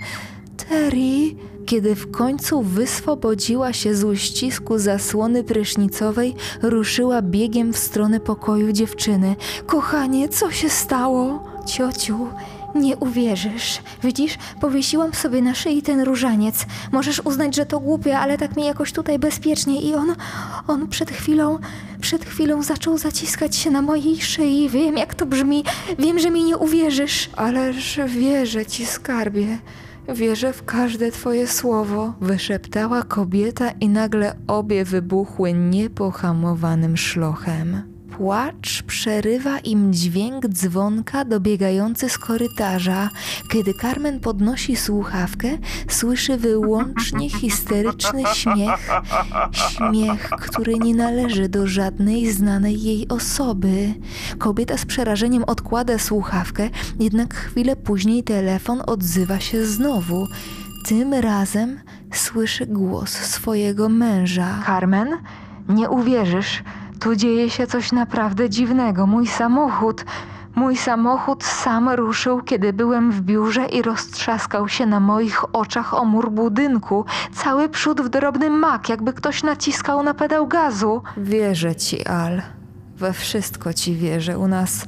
Terry! 0.68 1.34
Kiedy 1.68 1.94
w 1.94 2.10
końcu 2.10 2.62
wyswobodziła 2.62 3.72
się 3.72 3.94
z 3.94 4.04
uścisku 4.04 4.78
zasłony 4.78 5.44
prysznicowej, 5.44 6.34
ruszyła 6.62 7.22
biegiem 7.22 7.72
w 7.72 7.78
stronę 7.78 8.20
pokoju 8.20 8.72
dziewczyny. 8.72 9.36
Kochanie, 9.66 10.28
co 10.28 10.50
się 10.50 10.70
stało? 10.70 11.44
Ciociu, 11.66 12.28
nie 12.74 12.96
uwierzysz. 12.96 13.78
Widzisz, 14.02 14.38
powiesiłam 14.60 15.14
sobie 15.14 15.42
na 15.42 15.54
szyi 15.54 15.82
ten 15.82 16.00
różaniec. 16.00 16.66
Możesz 16.92 17.20
uznać, 17.24 17.56
że 17.56 17.66
to 17.66 17.80
głupie, 17.80 18.18
ale 18.18 18.38
tak 18.38 18.56
mi 18.56 18.64
jakoś 18.64 18.92
tutaj 18.92 19.18
bezpiecznie 19.18 19.80
i 19.80 19.94
on, 19.94 20.14
on 20.68 20.88
przed 20.88 21.10
chwilą, 21.10 21.58
przed 22.00 22.24
chwilą 22.24 22.62
zaczął 22.62 22.98
zaciskać 22.98 23.56
się 23.56 23.70
na 23.70 23.82
mojej 23.82 24.20
szyi. 24.20 24.68
Wiem, 24.68 24.96
jak 24.96 25.14
to 25.14 25.26
brzmi. 25.26 25.64
Wiem, 25.98 26.18
że 26.18 26.30
mi 26.30 26.44
nie 26.44 26.56
uwierzysz. 26.56 27.30
Ależ 27.36 28.00
wierzę 28.06 28.66
ci, 28.66 28.86
skarbie. 28.86 29.58
Wierzę 30.14 30.52
w 30.52 30.64
każde 30.64 31.10
Twoje 31.10 31.46
słowo, 31.46 32.14
wyszeptała 32.20 33.02
kobieta 33.02 33.70
i 33.70 33.88
nagle 33.88 34.36
obie 34.46 34.84
wybuchły 34.84 35.52
niepohamowanym 35.52 36.96
szlochem. 36.96 37.87
Płacz 38.18 38.82
przerywa 38.82 39.58
im 39.58 39.92
dźwięk 39.92 40.48
dzwonka 40.48 41.24
dobiegający 41.24 42.08
z 42.08 42.18
korytarza. 42.18 43.10
Kiedy 43.52 43.74
Carmen 43.74 44.20
podnosi 44.20 44.76
słuchawkę, 44.76 45.48
słyszy 45.88 46.36
wyłącznie 46.36 47.30
histeryczny 47.30 48.22
śmiech. 48.34 48.90
Śmiech, 49.52 50.30
który 50.30 50.74
nie 50.74 50.94
należy 50.94 51.48
do 51.48 51.66
żadnej 51.66 52.32
znanej 52.32 52.82
jej 52.82 53.08
osoby. 53.08 53.94
Kobieta 54.38 54.76
z 54.76 54.84
przerażeniem 54.84 55.44
odkłada 55.44 55.98
słuchawkę, 55.98 56.70
jednak 57.00 57.34
chwilę 57.34 57.76
później 57.76 58.24
telefon 58.24 58.82
odzywa 58.86 59.40
się 59.40 59.66
znowu. 59.66 60.26
Tym 60.86 61.14
razem 61.14 61.80
słyszy 62.12 62.66
głos 62.66 63.10
swojego 63.10 63.88
męża. 63.88 64.62
Carmen, 64.66 65.08
nie 65.68 65.90
uwierzysz, 65.90 66.62
tu 67.00 67.16
dzieje 67.16 67.50
się 67.50 67.66
coś 67.66 67.92
naprawdę 67.92 68.50
dziwnego. 68.50 69.06
Mój 69.06 69.26
samochód, 69.26 70.04
mój 70.54 70.76
samochód 70.76 71.44
sam 71.44 71.88
ruszył, 71.88 72.42
kiedy 72.42 72.72
byłem 72.72 73.12
w 73.12 73.20
biurze 73.20 73.66
i 73.66 73.82
roztrzaskał 73.82 74.68
się 74.68 74.86
na 74.86 75.00
moich 75.00 75.56
oczach 75.56 75.94
o 75.94 76.04
mur 76.04 76.30
budynku. 76.30 77.04
Cały 77.34 77.68
przód 77.68 78.00
w 78.00 78.08
drobny 78.08 78.50
mak, 78.50 78.88
jakby 78.88 79.12
ktoś 79.12 79.42
naciskał 79.42 80.02
na 80.02 80.14
pedał 80.14 80.46
gazu. 80.46 81.02
Wierzę 81.16 81.76
ci, 81.76 82.06
Al. 82.06 82.42
We 82.96 83.12
wszystko 83.12 83.74
ci 83.74 83.94
wierzę. 83.94 84.38
U 84.38 84.48
nas, 84.48 84.86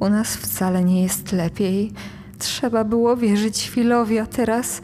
u 0.00 0.08
nas 0.08 0.36
wcale 0.36 0.84
nie 0.84 1.02
jest 1.02 1.32
lepiej. 1.32 1.92
Trzeba 2.38 2.84
było 2.84 3.16
wierzyć 3.16 3.68
Filowi, 3.68 4.18
a 4.18 4.26
teraz, 4.26 4.82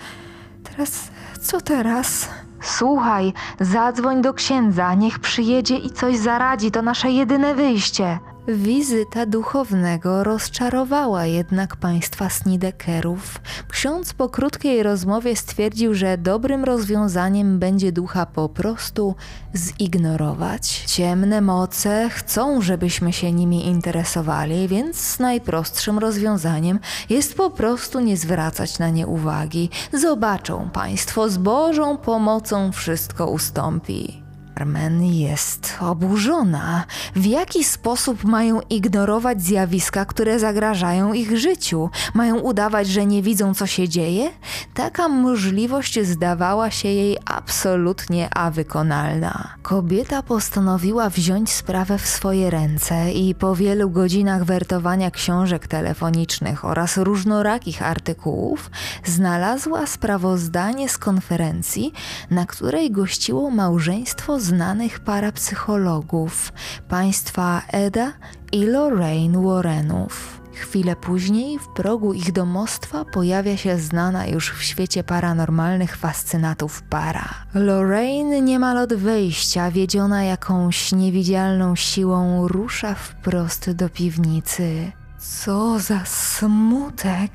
teraz, 0.65 1.11
co 1.41 1.61
teraz? 1.61 2.29
Słuchaj, 2.61 3.33
zadzwoń 3.61 4.23
do 4.23 4.35
księdza, 4.35 4.95
niech 4.95 5.19
przyjedzie 5.19 5.77
i 5.77 5.91
coś 5.91 6.17
zaradzi, 6.17 6.71
to 6.71 6.83
nasze 6.83 7.11
jedyne 7.11 7.55
wyjście. 7.55 8.19
Wizyta 8.49 9.27
duchownego 9.27 10.25
rozczarowała 10.25 11.27
jednak 11.27 11.77
państwa 11.77 12.31
Snidekerów. 12.31 13.41
Ksiądz 13.69 14.13
po 14.13 14.29
krótkiej 14.29 14.83
rozmowie 14.83 15.37
stwierdził, 15.37 15.95
że 15.95 16.19
dobrym 16.19 16.65
rozwiązaniem 16.65 17.59
będzie 17.59 17.93
ducha 17.93 18.27
po 18.27 18.49
prostu 18.49 19.15
zignorować. 19.55 20.85
Ciemne 20.87 21.41
moce 21.41 22.11
chcą, 22.11 22.63
żebyśmy 22.63 23.13
się 23.13 23.33
nimi 23.33 23.67
interesowali, 23.67 24.69
więc 24.69 25.19
najprostszym 25.19 25.99
rozwiązaniem 25.99 26.81
jest 27.11 27.35
po 27.35 27.51
prostu 27.51 28.01
nie 28.01 28.17
zwracać 28.17 28.79
na 28.79 28.91
nie 28.91 29.07
uwagi. 29.07 29.71
Zobaczą 29.93 30.71
państwo, 30.71 31.31
z 31.31 31.39
Bożą 31.39 31.97
pomocą 31.97 32.73
wszystko 32.73 33.27
ustąpi. 33.27 34.30
Carmen 34.61 35.03
jest 35.03 35.75
oburzona. 35.81 36.85
W 37.17 37.27
jaki 37.27 37.65
sposób 37.65 38.25
mają 38.25 38.61
ignorować 38.71 39.43
zjawiska, 39.43 40.05
które 40.05 40.39
zagrażają 40.39 41.13
ich 41.13 41.39
życiu? 41.39 41.91
Mają 42.15 42.39
udawać, 42.39 42.89
że 42.89 43.07
nie 43.07 43.23
widzą, 43.23 43.55
co 43.55 43.67
się 43.67 43.89
dzieje? 43.89 44.31
Taka 44.75 45.09
możliwość 45.09 46.01
zdawała 46.07 46.71
się 46.71 46.89
jej 46.89 47.19
absolutnie 47.25 48.35
awykonalna. 48.35 49.55
Kobieta 49.63 50.23
postanowiła 50.23 51.11
wziąć 51.11 51.53
sprawę 51.53 51.99
w 51.99 52.07
swoje 52.07 52.51
ręce 52.51 53.13
i 53.13 53.35
po 53.35 53.57
wielu 53.57 53.91
godzinach 53.91 54.45
wertowania 54.45 55.11
książek 55.11 55.67
telefonicznych 55.67 56.65
oraz 56.65 56.97
różnorakich 56.97 57.83
artykułów 57.83 58.71
znalazła 59.05 59.87
sprawozdanie 59.87 60.89
z 60.89 60.99
konferencji, 60.99 61.93
na 62.31 62.47
której 62.47 62.91
gościło 62.91 63.51
małżeństwo 63.51 64.41
znanych 64.51 65.01
parapsychologów 65.01 66.53
państwa 66.89 67.63
Eda 67.69 68.13
i 68.53 68.67
Lorraine 68.67 69.43
Warrenów. 69.43 70.41
Chwilę 70.55 70.97
później 70.97 71.59
w 71.59 71.69
progu 71.69 72.13
ich 72.13 72.33
domostwa 72.33 73.05
pojawia 73.05 73.57
się 73.57 73.79
znana 73.79 74.27
już 74.27 74.51
w 74.51 74.63
świecie 74.63 75.05
paranormalnych 75.05 75.97
fascynatów 75.97 76.83
para. 76.83 77.29
Lorraine 77.55 78.41
niemal 78.43 78.79
od 78.79 78.95
wejścia, 78.95 79.71
wiedziona 79.71 80.25
jakąś 80.25 80.93
niewidzialną 80.93 81.77
siłą, 81.77 82.49
rusza 82.49 82.95
wprost 82.95 83.71
do 83.71 83.89
piwnicy. 83.89 84.93
Co 85.19 85.79
za 85.79 86.05
smutek, 86.05 87.31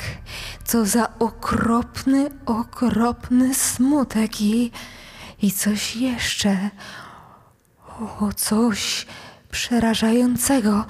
co 0.64 0.86
za 0.86 1.20
okropny, 1.20 2.30
okropny 2.46 3.54
smutek 3.54 4.42
i, 4.42 4.72
i 5.42 5.52
coś 5.52 5.96
jeszcze. 5.96 6.70
O, 8.00 8.34
coś 8.36 9.06
przerażającego, 9.52 10.86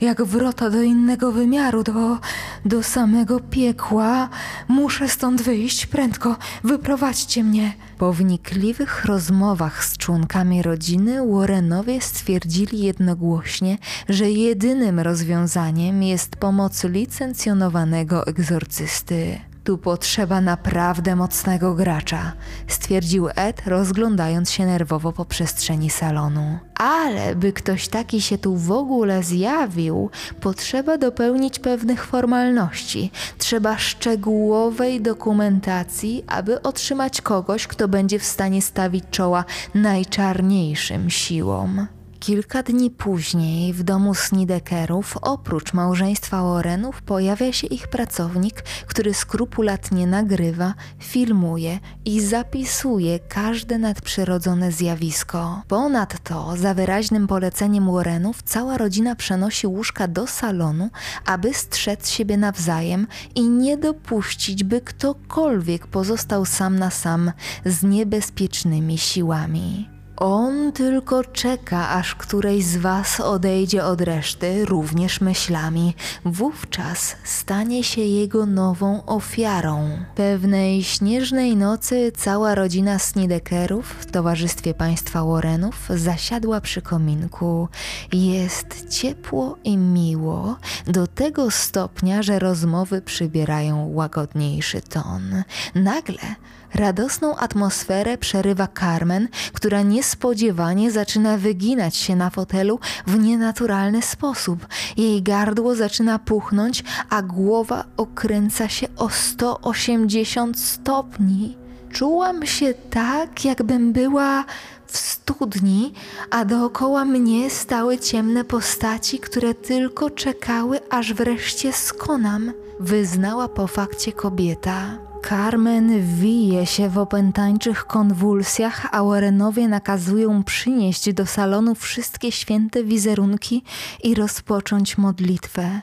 jak 0.00 0.22
wrota 0.22 0.70
do 0.70 0.82
innego 0.82 1.32
wymiaru, 1.32 1.82
do, 1.82 2.18
do 2.64 2.82
samego 2.82 3.40
piekła. 3.40 4.28
Muszę 4.68 5.08
stąd 5.08 5.42
wyjść 5.42 5.86
prędko, 5.86 6.36
wyprowadźcie 6.64 7.44
mnie. 7.44 7.72
Po 7.98 8.12
wnikliwych 8.12 9.04
rozmowach 9.04 9.84
z 9.84 9.96
członkami 9.98 10.62
rodziny 10.62 11.32
Warrenowie 11.32 12.00
stwierdzili 12.00 12.82
jednogłośnie, 12.82 13.78
że 14.08 14.30
jedynym 14.30 15.00
rozwiązaniem 15.00 16.02
jest 16.02 16.36
pomoc 16.36 16.84
licencjonowanego 16.84 18.26
egzorcysty. 18.26 19.40
Tu 19.66 19.78
potrzeba 19.78 20.40
naprawdę 20.40 21.16
mocnego 21.16 21.74
gracza, 21.74 22.32
stwierdził 22.68 23.28
Ed, 23.34 23.66
rozglądając 23.66 24.50
się 24.50 24.66
nerwowo 24.66 25.12
po 25.12 25.24
przestrzeni 25.24 25.90
salonu. 25.90 26.58
Ale 26.74 27.36
by 27.36 27.52
ktoś 27.52 27.88
taki 27.88 28.20
się 28.20 28.38
tu 28.38 28.56
w 28.56 28.72
ogóle 28.72 29.22
zjawił, 29.22 30.10
potrzeba 30.40 30.98
dopełnić 30.98 31.58
pewnych 31.58 32.04
formalności. 32.04 33.10
Trzeba 33.38 33.78
szczegółowej 33.78 35.00
dokumentacji, 35.00 36.24
aby 36.26 36.62
otrzymać 36.62 37.20
kogoś, 37.20 37.66
kto 37.66 37.88
będzie 37.88 38.18
w 38.18 38.24
stanie 38.24 38.62
stawić 38.62 39.04
czoła 39.10 39.44
najczarniejszym 39.74 41.10
siłom. 41.10 41.86
Kilka 42.26 42.62
dni 42.62 42.90
później 42.90 43.72
w 43.72 43.82
domu 43.82 44.14
Snidekerów 44.14 45.16
oprócz 45.22 45.72
małżeństwa 45.72 46.42
Warrenów 46.42 47.02
pojawia 47.02 47.52
się 47.52 47.66
ich 47.66 47.88
pracownik, 47.88 48.62
który 48.86 49.14
skrupulatnie 49.14 50.06
nagrywa, 50.06 50.74
filmuje 50.98 51.78
i 52.04 52.20
zapisuje 52.20 53.18
każde 53.18 53.78
nadprzyrodzone 53.78 54.72
zjawisko. 54.72 55.62
Ponadto 55.68 56.56
za 56.56 56.74
wyraźnym 56.74 57.26
poleceniem 57.26 57.92
Warrenów 57.92 58.42
cała 58.42 58.78
rodzina 58.78 59.16
przenosi 59.16 59.66
łóżka 59.66 60.08
do 60.08 60.26
salonu, 60.26 60.90
aby 61.26 61.54
strzec 61.54 62.10
siebie 62.10 62.36
nawzajem 62.36 63.06
i 63.34 63.48
nie 63.48 63.76
dopuścić, 63.76 64.64
by 64.64 64.80
ktokolwiek 64.80 65.86
pozostał 65.86 66.44
sam 66.44 66.78
na 66.78 66.90
sam 66.90 67.32
z 67.64 67.82
niebezpiecznymi 67.82 68.98
siłami. 68.98 69.95
On 70.16 70.72
tylko 70.72 71.24
czeka, 71.24 71.88
aż 71.88 72.14
któreś 72.14 72.64
z 72.64 72.76
was 72.76 73.20
odejdzie 73.20 73.84
od 73.84 74.00
reszty, 74.00 74.64
również 74.64 75.20
myślami. 75.20 75.94
Wówczas 76.24 77.16
stanie 77.24 77.84
się 77.84 78.00
jego 78.00 78.46
nową 78.46 79.06
ofiarą. 79.06 79.88
Pewnej 80.14 80.84
śnieżnej 80.84 81.56
nocy 81.56 82.12
cała 82.16 82.54
rodzina 82.54 82.98
Snidekerów 82.98 83.86
w 84.00 84.06
towarzystwie 84.06 84.74
państwa 84.74 85.24
Warrenów 85.24 85.88
zasiadła 85.90 86.60
przy 86.60 86.82
kominku. 86.82 87.68
Jest 88.12 88.88
ciepło 88.90 89.56
i 89.64 89.76
miło, 89.76 90.56
do 90.86 91.06
tego 91.06 91.50
stopnia, 91.50 92.22
że 92.22 92.38
rozmowy 92.38 93.02
przybierają 93.02 93.90
łagodniejszy 93.94 94.80
ton. 94.80 95.42
Nagle 95.74 96.36
Radosną 96.76 97.36
atmosferę 97.36 98.18
przerywa 98.18 98.68
Carmen, 98.80 99.28
która 99.52 99.82
niespodziewanie 99.82 100.90
zaczyna 100.90 101.38
wyginać 101.38 101.96
się 101.96 102.16
na 102.16 102.30
fotelu 102.30 102.78
w 103.06 103.18
nienaturalny 103.18 104.02
sposób. 104.02 104.66
Jej 104.96 105.22
gardło 105.22 105.74
zaczyna 105.74 106.18
puchnąć, 106.18 106.84
a 107.10 107.22
głowa 107.22 107.84
okręca 107.96 108.68
się 108.68 108.86
o 108.96 109.08
180 109.08 110.60
stopni. 110.60 111.56
Czułam 111.92 112.46
się 112.46 112.74
tak, 112.90 113.44
jakbym 113.44 113.92
była 113.92 114.44
w 114.86 114.96
studni, 114.96 115.92
a 116.30 116.44
dookoła 116.44 117.04
mnie 117.04 117.50
stały 117.50 117.98
ciemne 117.98 118.44
postaci, 118.44 119.18
które 119.18 119.54
tylko 119.54 120.10
czekały, 120.10 120.80
aż 120.90 121.14
wreszcie 121.14 121.72
skonam, 121.72 122.52
wyznała 122.80 123.48
po 123.48 123.66
fakcie 123.66 124.12
kobieta. 124.12 125.05
Carmen 125.28 126.16
wije 126.16 126.66
się 126.66 126.88
w 126.88 126.98
opętańczych 126.98 127.84
konwulsjach, 127.86 128.86
a 128.92 129.04
Warrenowie 129.04 129.68
nakazują 129.68 130.44
przynieść 130.44 131.12
do 131.12 131.26
salonu 131.26 131.74
wszystkie 131.74 132.32
święte 132.32 132.84
wizerunki 132.84 133.62
i 134.02 134.14
rozpocząć 134.14 134.98
modlitwę. 134.98 135.80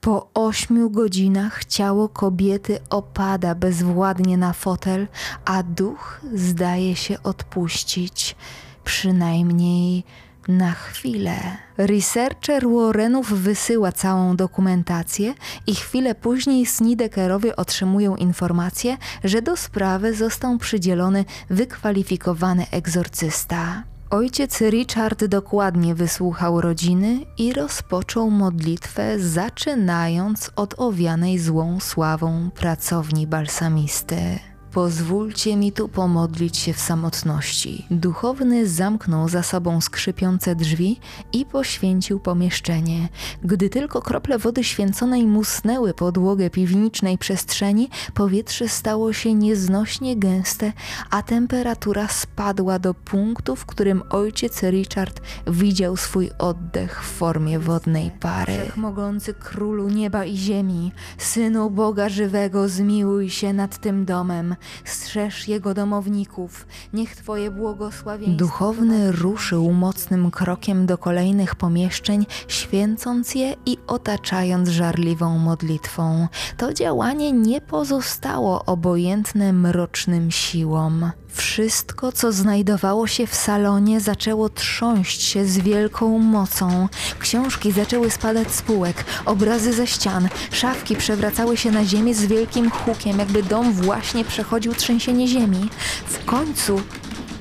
Po 0.00 0.28
ośmiu 0.34 0.90
godzinach 0.90 1.64
ciało 1.64 2.08
kobiety 2.08 2.78
opada 2.90 3.54
bezwładnie 3.54 4.36
na 4.36 4.52
fotel, 4.52 5.08
a 5.44 5.62
duch 5.62 6.20
zdaje 6.34 6.96
się 6.96 7.22
odpuścić. 7.22 8.36
Przynajmniej 8.84 10.04
na 10.48 10.72
chwilę. 10.72 11.36
Researcher 11.76 12.68
Warrenów 12.68 13.32
wysyła 13.32 13.92
całą 13.92 14.36
dokumentację 14.36 15.34
i 15.66 15.74
chwilę 15.74 16.14
później 16.14 16.66
Snidekerowie 16.66 17.56
otrzymują 17.56 18.16
informację, 18.16 18.96
że 19.24 19.42
do 19.42 19.56
sprawy 19.56 20.14
został 20.14 20.58
przydzielony 20.58 21.24
wykwalifikowany 21.50 22.66
egzorcysta. 22.70 23.82
Ojciec 24.10 24.60
Richard 24.60 25.24
dokładnie 25.24 25.94
wysłuchał 25.94 26.60
rodziny 26.60 27.20
i 27.38 27.52
rozpoczął 27.52 28.30
modlitwę, 28.30 29.18
zaczynając 29.18 30.50
od 30.56 30.74
owianej 30.78 31.38
złą 31.38 31.80
sławą 31.80 32.50
pracowni 32.54 33.26
balsamisty. 33.26 34.51
Pozwólcie 34.72 35.56
mi 35.56 35.72
tu 35.72 35.88
pomodlić 35.88 36.56
się 36.56 36.72
w 36.72 36.80
samotności. 36.80 37.86
Duchowny 37.90 38.68
zamknął 38.68 39.28
za 39.28 39.42
sobą 39.42 39.80
skrzypiące 39.80 40.54
drzwi 40.54 41.00
i 41.32 41.46
poświęcił 41.46 42.20
pomieszczenie. 42.20 43.08
Gdy 43.44 43.70
tylko 43.70 44.02
krople 44.02 44.38
wody 44.38 44.64
święconej 44.64 45.26
musnęły 45.26 45.94
podłogę 45.94 46.50
piwnicznej 46.50 47.18
przestrzeni, 47.18 47.90
powietrze 48.14 48.68
stało 48.68 49.12
się 49.12 49.34
nieznośnie 49.34 50.16
gęste, 50.16 50.72
a 51.10 51.22
temperatura 51.22 52.08
spadła 52.08 52.78
do 52.78 52.94
punktu, 52.94 53.56
w 53.56 53.66
którym 53.66 54.02
ojciec 54.10 54.62
Richard 54.62 55.20
widział 55.46 55.96
swój 55.96 56.30
oddech 56.38 57.04
w 57.04 57.06
formie 57.06 57.58
wodnej 57.58 58.10
pary. 58.20 58.52
Wszechmogący 58.52 59.34
królu 59.34 59.88
nieba 59.88 60.24
i 60.24 60.36
ziemi, 60.36 60.92
synu 61.18 61.70
Boga 61.70 62.08
żywego, 62.08 62.68
zmiłuj 62.68 63.30
się 63.30 63.52
nad 63.52 63.78
tym 63.78 64.04
domem, 64.04 64.56
strzeż 64.84 65.48
jego 65.48 65.74
domowników, 65.74 66.66
niech 66.92 67.16
twoje 67.16 67.50
błogosławieństwo... 67.50 68.38
Duchowny 68.38 69.12
ruszył 69.12 69.72
mocnym 69.72 70.30
krokiem 70.30 70.86
do 70.86 70.98
kolejnych 70.98 71.54
pomieszczeń, 71.54 72.26
święcąc 72.48 73.34
je 73.34 73.54
i 73.66 73.78
otaczając 73.86 74.68
żarliwą 74.68 75.38
modlitwą. 75.38 76.28
To 76.56 76.72
działanie 76.72 77.32
nie 77.32 77.60
pozostało 77.60 78.64
obojętne 78.64 79.52
mrocznym 79.52 80.30
siłom. 80.30 81.10
Wszystko, 81.32 82.12
co 82.12 82.32
znajdowało 82.32 83.06
się 83.06 83.26
w 83.26 83.34
salonie, 83.34 84.00
zaczęło 84.00 84.48
trząść 84.48 85.22
się 85.22 85.46
z 85.46 85.58
wielką 85.58 86.18
mocą. 86.18 86.88
Książki 87.18 87.72
zaczęły 87.72 88.10
spadać 88.10 88.52
z 88.52 88.62
półek, 88.62 89.04
obrazy 89.24 89.72
ze 89.72 89.86
ścian, 89.86 90.28
szafki 90.50 90.96
przewracały 90.96 91.56
się 91.56 91.70
na 91.70 91.84
ziemię 91.84 92.14
z 92.14 92.26
wielkim 92.26 92.70
hukiem, 92.70 93.18
jakby 93.18 93.42
dom 93.42 93.72
właśnie 93.72 94.24
przechodził 94.24 94.74
trzęsienie 94.74 95.28
ziemi. 95.28 95.70
W 96.06 96.24
końcu 96.24 96.82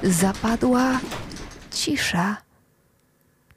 zapadła 0.03 0.99
cisza. 1.71 2.37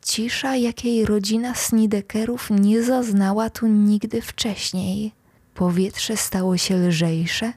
Cisza, 0.03 0.57
jakiej 0.57 1.05
rodzina 1.07 1.55
Snidekerów 1.55 2.51
nie 2.51 2.83
zaznała 2.83 3.51
tu 3.51 3.67
nigdy 3.67 4.23
wcześniej. 4.23 5.13
Powietrze 5.55 6.17
stało 6.17 6.57
się 6.57 6.77
lżejsze, 6.77 7.53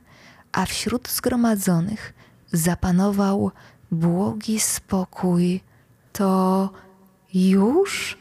a 0.52 0.66
wśród 0.66 1.10
zgromadzonych 1.10 2.14
zapanował 2.52 3.52
błogi 3.92 4.60
spokój. 4.60 5.62
To 6.14 6.70
już? 7.34 8.18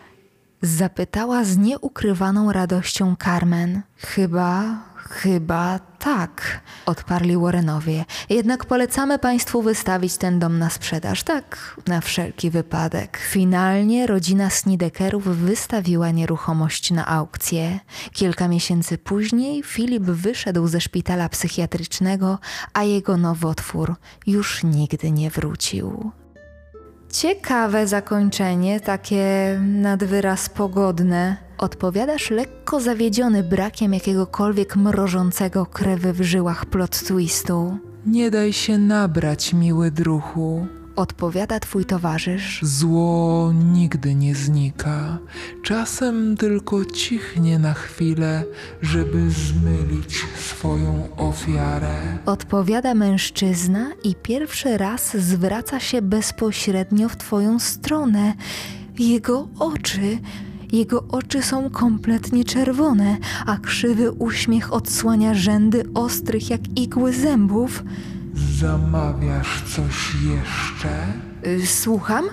Zapytała 0.63 1.45
z 1.45 1.57
nieukrywaną 1.57 2.53
radością 2.53 3.17
Carmen. 3.25 3.83
Chyba, 3.97 4.79
chyba 5.09 5.79
tak, 5.99 6.61
odparli 6.87 7.37
Warrenowie. 7.37 8.05
Jednak 8.31 8.65
polecamy 8.65 9.19
Państwu 9.19 9.63
wystawić 9.63 10.17
ten 10.17 10.39
dom 10.39 10.59
na 10.59 10.71
sprzedaż, 10.71 11.23
tak, 11.23 11.77
na 11.87 12.01
wszelki 12.01 12.51
wypadek. 12.51 13.19
Finalnie 13.19 14.07
rodzina 14.07 14.51
Snidekerów 14.51 15.25
wystawiła 15.25 16.11
nieruchomość 16.11 16.91
na 16.91 17.07
aukcję. 17.07 17.81
Kilka 18.13 18.49
miesięcy 18.49 18.99
później 18.99 19.63
Filip 19.63 20.03
wyszedł 20.03 20.67
ze 20.67 20.81
szpitala 20.81 21.29
psychiatrycznego, 21.29 22.39
a 22.73 22.83
jego 22.83 23.17
nowotwór 23.17 23.95
już 24.27 24.65
nigdy 24.65 25.11
nie 25.11 25.31
wrócił. 25.31 26.11
Ciekawe 27.13 27.87
zakończenie, 27.87 28.81
takie 28.81 29.57
nad 29.63 30.05
wyraz 30.05 30.49
pogodne. 30.49 31.46
Odpowiadasz 31.59 32.31
lekko 32.31 32.81
zawiedziony 32.81 33.43
brakiem 33.43 33.95
jakiegokolwiek 33.95 34.77
mrożącego 34.77 35.67
krewy 35.67 36.13
w 36.13 36.23
żyłach 36.23 36.67
plot 36.67 36.91
twistu. 36.91 37.79
Nie 38.07 38.31
daj 38.31 38.53
się 38.53 38.79
nabrać, 38.79 39.53
miły 39.53 39.91
druhu. 39.91 40.67
Odpowiada 40.97 41.61
twój 41.61 41.85
towarzysz. 41.85 42.61
Zło 42.63 43.53
nigdy 43.73 44.15
nie 44.15 44.35
znika. 44.35 45.19
Czasem 45.63 46.37
tylko 46.37 46.85
cichnie 46.85 47.59
na 47.59 47.75
chwilę, 47.75 48.45
żeby 48.83 49.31
zmylić 49.31 50.25
swoją 50.39 51.09
ofiarę. 51.17 52.19
Odpowiada 52.27 52.95
mężczyzna 52.95 53.91
i 54.05 54.15
pierwszy 54.15 54.79
raz 54.79 55.17
zwraca 55.17 55.81
się 55.81 56.03
bezpośrednio 56.03 57.09
w 57.09 57.17
twoją 57.17 57.59
stronę. 57.59 58.35
Jego 58.99 59.49
oczy. 59.59 60.19
Jego 60.73 61.05
oczy 61.09 61.43
są 61.43 61.71
kompletnie 61.71 62.45
czerwone, 62.45 63.17
a 63.47 63.57
krzywy 63.59 64.11
uśmiech 64.13 64.73
odsłania 64.73 65.35
rzędy 65.35 65.85
ostrych 65.95 66.51
jak 66.51 66.61
igły 66.79 67.13
zębów. 67.13 67.85
Zamawiasz 68.61 69.63
coś 69.77 70.15
jeszcze? 70.15 70.89
Y, 71.47 71.67
Słucham? 71.67 72.25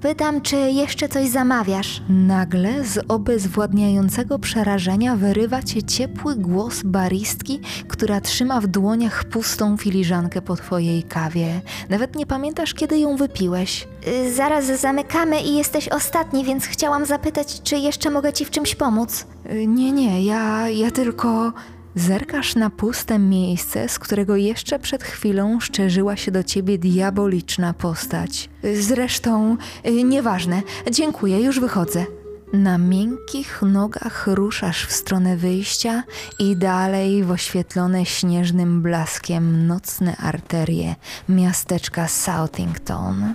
Pytam, 0.00 0.40
czy 0.40 0.56
jeszcze 0.56 1.08
coś 1.08 1.28
zamawiasz? 1.28 2.02
Nagle 2.08 2.84
z 2.84 2.98
obezwładniającego 3.08 4.38
przerażenia 4.38 5.16
wyrywa 5.16 5.62
cię 5.62 5.82
ciepły 5.82 6.36
głos 6.36 6.82
baristki, 6.84 7.60
która 7.88 8.20
trzyma 8.20 8.60
w 8.60 8.66
dłoniach 8.66 9.24
pustą 9.24 9.76
filiżankę 9.76 10.42
po 10.42 10.56
twojej 10.56 11.02
kawie. 11.02 11.60
Nawet 11.88 12.16
nie 12.16 12.26
pamiętasz, 12.26 12.74
kiedy 12.74 12.98
ją 12.98 13.16
wypiłeś. 13.16 13.88
Y, 14.08 14.32
Zaraz 14.34 14.80
zamykamy 14.80 15.40
i 15.42 15.56
jesteś 15.56 15.88
ostatni, 15.88 16.44
więc 16.44 16.64
chciałam 16.66 17.06
zapytać, 17.06 17.62
czy 17.62 17.76
jeszcze 17.76 18.10
mogę 18.10 18.32
ci 18.32 18.44
w 18.44 18.50
czymś 18.50 18.74
pomóc? 18.74 19.26
Y, 19.52 19.66
Nie, 19.66 19.92
nie, 19.92 20.24
ja, 20.24 20.68
ja 20.68 20.90
tylko. 20.90 21.52
Zerkasz 21.94 22.54
na 22.54 22.70
puste 22.70 23.18
miejsce, 23.18 23.88
z 23.88 23.98
którego 23.98 24.36
jeszcze 24.36 24.78
przed 24.78 25.04
chwilą 25.04 25.60
szczerzyła 25.60 26.16
się 26.16 26.30
do 26.30 26.42
ciebie 26.42 26.78
diaboliczna 26.78 27.74
postać. 27.74 28.50
Zresztą, 28.80 29.56
y, 29.86 30.04
nieważne, 30.04 30.62
dziękuję, 30.90 31.40
już 31.40 31.60
wychodzę. 31.60 32.06
Na 32.52 32.78
miękkich 32.78 33.62
nogach 33.62 34.26
ruszasz 34.26 34.86
w 34.86 34.92
stronę 34.92 35.36
wyjścia 35.36 36.02
i 36.38 36.56
dalej 36.56 37.24
w 37.24 37.30
oświetlone 37.30 38.06
śnieżnym 38.06 38.82
blaskiem 38.82 39.66
nocne 39.66 40.16
arterie 40.16 40.94
miasteczka 41.28 42.08
Southington. 42.08 43.34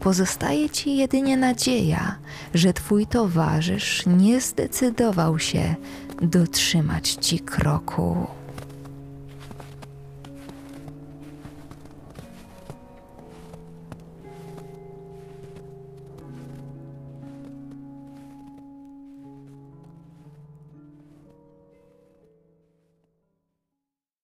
Pozostaje 0.00 0.70
ci 0.70 0.96
jedynie 0.96 1.36
nadzieja, 1.36 2.16
że 2.54 2.72
twój 2.72 3.06
towarzysz 3.06 4.06
nie 4.06 4.40
zdecydował 4.40 5.38
się 5.38 5.74
dotrzymać 6.22 7.10
ci 7.10 7.38
kroku. 7.40 8.26